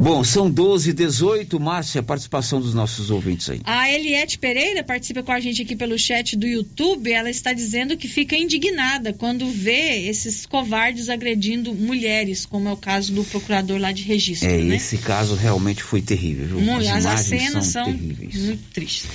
[0.00, 3.60] Bom, são 12 e 18, Márcia, a participação dos nossos ouvintes aí.
[3.64, 7.12] A Eliette Pereira participa com a gente aqui pelo chat do YouTube.
[7.12, 12.78] Ela está dizendo que fica indignada quando vê esses covardes agredindo mulheres, como é o
[12.78, 14.48] caso do procurador lá de registro.
[14.48, 14.76] É, né?
[14.76, 16.58] esse caso realmente foi terrível.
[16.58, 16.76] Viu?
[16.76, 19.10] As, as cenas são, são muito tristes.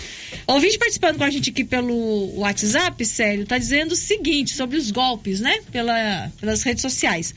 [0.46, 4.92] Ouvinte participando com a gente aqui pelo WhatsApp, sério, está dizendo o seguinte sobre os
[4.92, 5.62] golpes, né?
[5.72, 7.34] Pela, pelas redes sociais.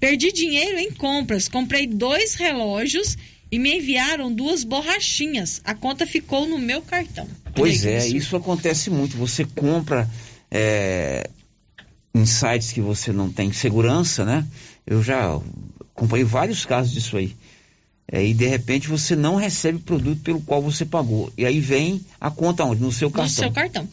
[0.00, 1.46] Perdi dinheiro em compras.
[1.46, 3.18] Comprei dois relógios
[3.52, 5.60] e me enviaram duas borrachinhas.
[5.62, 7.28] A conta ficou no meu cartão.
[7.54, 8.16] Pois é, isso.
[8.16, 9.16] isso acontece muito.
[9.18, 10.08] Você compra
[10.50, 11.28] é,
[12.14, 14.46] em sites que você não tem segurança, né?
[14.86, 15.38] Eu já
[15.94, 17.36] acompanhei vários casos disso aí.
[18.10, 21.32] É, e de repente você não recebe o produto pelo qual você pagou.
[21.36, 22.80] E aí vem a conta onde?
[22.80, 23.24] No seu cartão.
[23.24, 23.88] No seu cartão.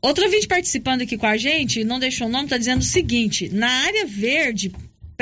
[0.00, 3.48] Outro vídeo participando aqui com a gente, não deixou o nome, está dizendo o seguinte:
[3.50, 4.72] na área verde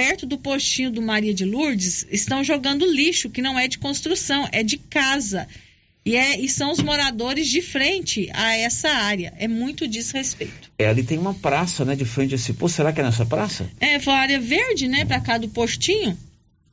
[0.01, 4.49] perto do postinho do Maria de Lourdes, estão jogando lixo que não é de construção,
[4.51, 5.47] é de casa.
[6.07, 9.35] E, é, e são os moradores de frente a essa área.
[9.37, 10.73] É muito desrespeito.
[10.79, 12.55] É, ali tem uma praça, né, de frente assim.
[12.55, 13.69] Pô, será que é nessa praça?
[13.79, 16.17] É, foi a área verde, né, pra cá do postinho.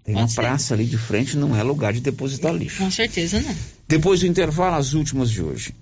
[0.05, 0.35] Tem Pode uma ser.
[0.35, 2.77] praça ali de frente, não é lugar de depositar lixo.
[2.77, 3.53] Com certeza não.
[3.89, 5.73] Depois do intervalo, as últimas de hoje.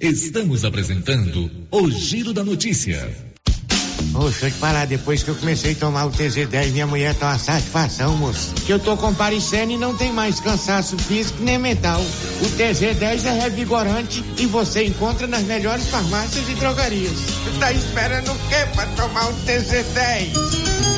[0.00, 3.14] Estamos apresentando o Giro da Notícia.
[4.14, 7.14] Ô, deixa eu te falar, depois que eu comecei a tomar o TZ10, minha mulher
[7.14, 8.52] tá uma satisfação, moço.
[8.66, 12.00] Que eu tô comparecendo e não tem mais cansaço físico nem mental.
[12.00, 17.18] O TZ10 é revigorante e você encontra nas melhores farmácias e drogarias.
[17.60, 20.97] Tá esperando o quê pra tomar o TZ10?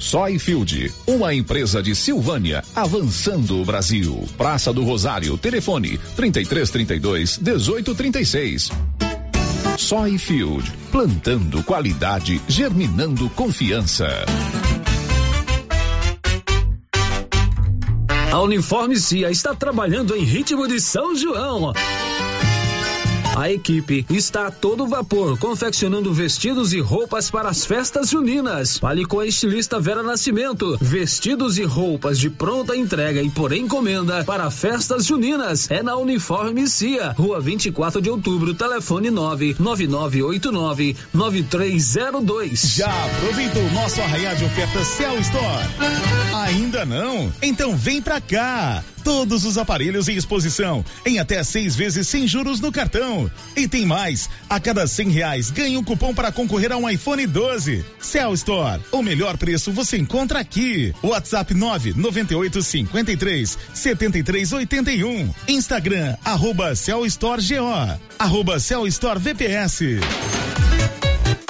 [0.00, 4.26] Soyfield, uma empresa de Silvânia, avançando o Brasil.
[4.36, 8.70] Praça do Rosário, telefone 3332 1836.
[9.78, 14.08] Soyfield, plantando qualidade, germinando confiança.
[18.32, 21.72] A Uniforme Cia está trabalhando em ritmo de São João.
[23.40, 28.76] A equipe está a todo vapor, confeccionando vestidos e roupas para as festas juninas.
[28.76, 30.76] Fale com a estilista Vera Nascimento.
[30.78, 35.70] Vestidos e roupas de pronta entrega e por encomenda para festas juninas.
[35.70, 42.74] É na Uniforme Cia, Rua 24 de Outubro, telefone 99989 9302.
[42.76, 45.64] Já aproveitou o nosso arraial de ofertas Cell Store?
[46.44, 47.32] Ainda não?
[47.40, 48.84] Então vem pra cá.
[49.02, 53.30] Todos os aparelhos em exposição, em até seis vezes sem juros no cartão.
[53.56, 57.26] E tem mais, a cada cem reais ganha um cupom para concorrer a um iPhone
[57.26, 57.84] 12.
[58.00, 60.94] Cell Store, o melhor preço você encontra aqui.
[61.02, 65.34] WhatsApp 998 53 73 81.
[65.48, 70.39] Instagram, arroba Cell Store GO, arroba Cell Store VPS.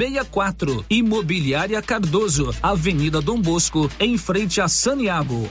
[0.00, 0.86] 64.
[0.88, 5.50] Imobiliária Cardoso, Avenida Dom Bosco, em frente a Saniago.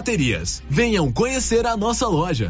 [0.01, 0.63] baterias.
[0.67, 2.49] Venham conhecer a nossa loja.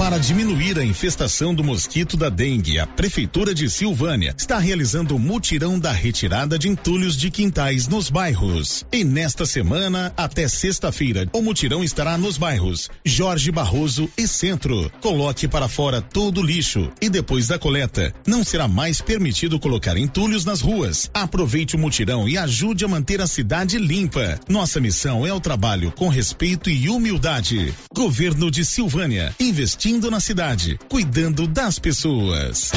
[0.00, 5.18] Para diminuir a infestação do mosquito da dengue, a Prefeitura de Silvânia está realizando o
[5.18, 8.86] mutirão da retirada de entulhos de quintais nos bairros.
[8.90, 14.90] E nesta semana, até sexta-feira, o mutirão estará nos bairros Jorge Barroso e Centro.
[15.02, 19.98] Coloque para fora todo o lixo e depois da coleta, não será mais permitido colocar
[19.98, 21.10] entulhos nas ruas.
[21.12, 24.40] Aproveite o mutirão e ajude a manter a cidade limpa.
[24.48, 27.74] Nossa missão é o trabalho com respeito e humildade.
[27.94, 29.34] Governo de Silvânia,
[29.90, 32.70] investindo na cidade, cuidando das pessoas.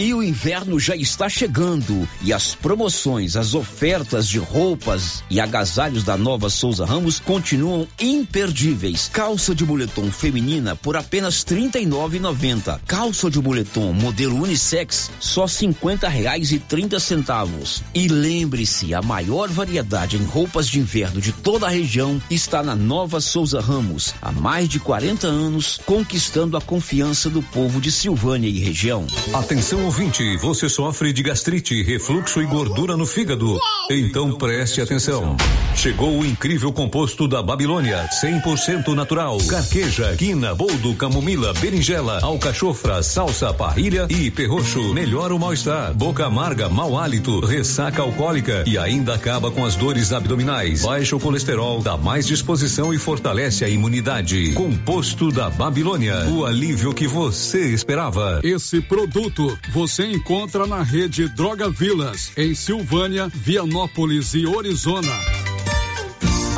[0.00, 6.02] E o inverno já está chegando e as promoções, as ofertas de roupas e agasalhos
[6.02, 9.10] da Nova Souza Ramos continuam imperdíveis.
[9.12, 12.80] Calça de moletom feminina por apenas R$ 39,90.
[12.86, 17.82] Calça de moletom modelo unissex só 50 reais e 30 centavos.
[17.94, 22.74] E lembre-se, a maior variedade em roupas de inverno de toda a região está na
[22.74, 24.14] Nova Souza Ramos.
[24.22, 29.06] Há mais de 40 anos, conquistando a confiança do povo de Silvânia e região.
[29.34, 33.58] Atenção ouvinte, você sofre de gastrite, refluxo e gordura no fígado?
[33.90, 35.36] Então preste atenção.
[35.74, 39.36] Chegou o incrível composto da Babilônia, 100% natural.
[39.48, 44.94] Carqueja, quina, boldo, camomila, berinjela, alcachofra, salsa, parrilha e perroxo.
[44.94, 50.10] Melhora o mal-estar, boca amarga, mau hálito, ressaca alcoólica e ainda acaba com as dores
[50.10, 50.82] abdominais.
[50.82, 54.52] Baixa o colesterol, dá mais disposição e fortalece a imunidade.
[54.54, 58.40] Composto da Babilônia, o alívio que você esperava.
[58.42, 65.12] Esse produto você encontra na rede Droga Vilas, em Silvânia, Vianópolis e Orizona.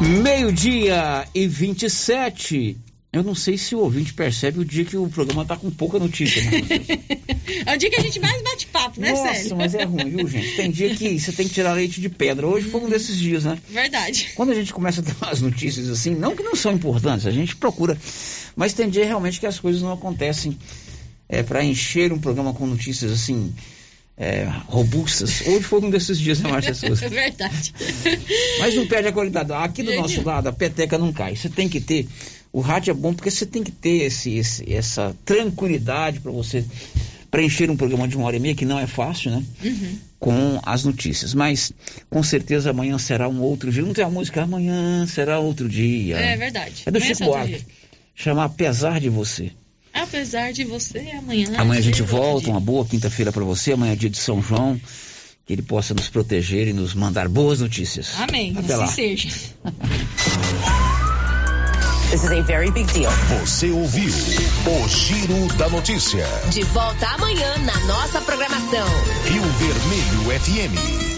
[0.00, 2.76] Meio-dia e 27.
[3.12, 5.98] Eu não sei se o ouvinte percebe o dia que o programa tá com pouca
[5.98, 6.40] notícia.
[6.42, 6.50] Né?
[7.66, 9.56] é o dia que a gente mais bate papo, né, Nossa, Célio?
[9.56, 10.54] mas é ruim, viu, gente?
[10.54, 12.46] Tem dia que você tem que tirar leite de pedra.
[12.46, 13.58] Hoje foi um desses dias, né?
[13.68, 14.30] Verdade.
[14.36, 17.32] Quando a gente começa a ter umas notícias assim, não que não são importantes, a
[17.32, 17.98] gente procura,
[18.54, 20.56] mas tem dia realmente que as coisas não acontecem
[21.28, 23.52] é, para encher um programa com notícias assim.
[24.20, 25.46] É, robustas.
[25.46, 27.06] Hoje foi um desses dias, né, Márcia Souza?
[27.06, 27.72] É verdade.
[28.58, 29.52] Mas não perde a qualidade.
[29.52, 31.36] Aqui do nosso lado, a peteca não cai.
[31.36, 32.08] Você tem que ter.
[32.52, 36.64] O rádio é bom porque você tem que ter esse, esse essa tranquilidade para você
[37.30, 39.44] preencher um programa de uma hora e meia, que não é fácil, né?
[39.62, 39.98] Uhum.
[40.18, 41.32] Com as notícias.
[41.32, 41.72] Mas
[42.10, 43.82] com certeza amanhã será um outro dia.
[43.82, 46.16] Não tem a música amanhã será outro dia.
[46.16, 46.82] É verdade.
[46.86, 47.64] É do Amanhã Chico Buarque.
[48.16, 49.52] Chama Apesar de Você.
[50.02, 51.48] Apesar de você, amanhã.
[51.56, 52.52] Amanhã a gente volta, dia.
[52.52, 53.72] uma boa quinta-feira para você.
[53.72, 54.80] Amanhã é dia de São João.
[55.46, 58.12] Que ele possa nos proteger e nos mandar boas notícias.
[58.20, 58.54] Amém.
[58.56, 58.86] Até assim lá.
[58.86, 59.28] seja.
[62.10, 63.12] This is a very big deal.
[63.40, 66.24] Você ouviu o Giro da Notícia.
[66.50, 68.86] De volta amanhã na nossa programação.
[69.26, 71.17] Rio Vermelho FM.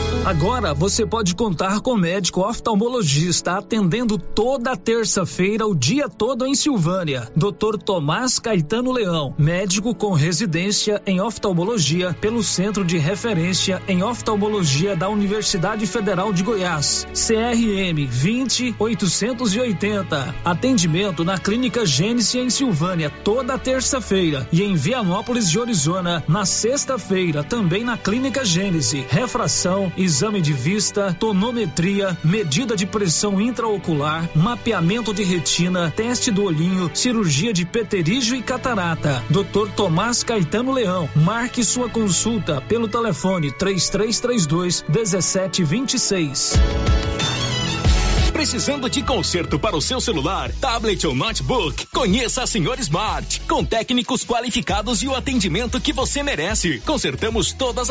[0.23, 7.27] Agora você pode contar com médico oftalmologista atendendo toda terça-feira o dia todo em Silvânia.
[7.35, 7.79] Dr.
[7.83, 15.09] Tomás Caetano Leão, médico com residência em oftalmologia pelo Centro de Referência em Oftalmologia da
[15.09, 17.07] Universidade Federal de Goiás.
[17.15, 20.35] CRM 20880.
[20.45, 27.43] Atendimento na Clínica Gênese em Silvânia toda terça-feira e em Vianópolis de Arizona na sexta-feira
[27.43, 29.03] também na Clínica Gênese.
[29.09, 36.91] Refração, exame de vista, tonometria, medida de pressão intraocular, mapeamento de retina, teste do olhinho,
[36.93, 39.23] cirurgia de peterígio e catarata.
[39.29, 39.71] Dr.
[39.73, 41.09] Tomás Caetano Leão.
[41.15, 46.59] Marque sua consulta pelo telefone 3332 1726.
[48.41, 51.85] Precisando de conserto para o seu celular, tablet ou notebook?
[51.93, 56.79] Conheça a Senhor Smart, com técnicos qualificados e o atendimento que você merece.
[56.79, 57.89] Consertamos todas as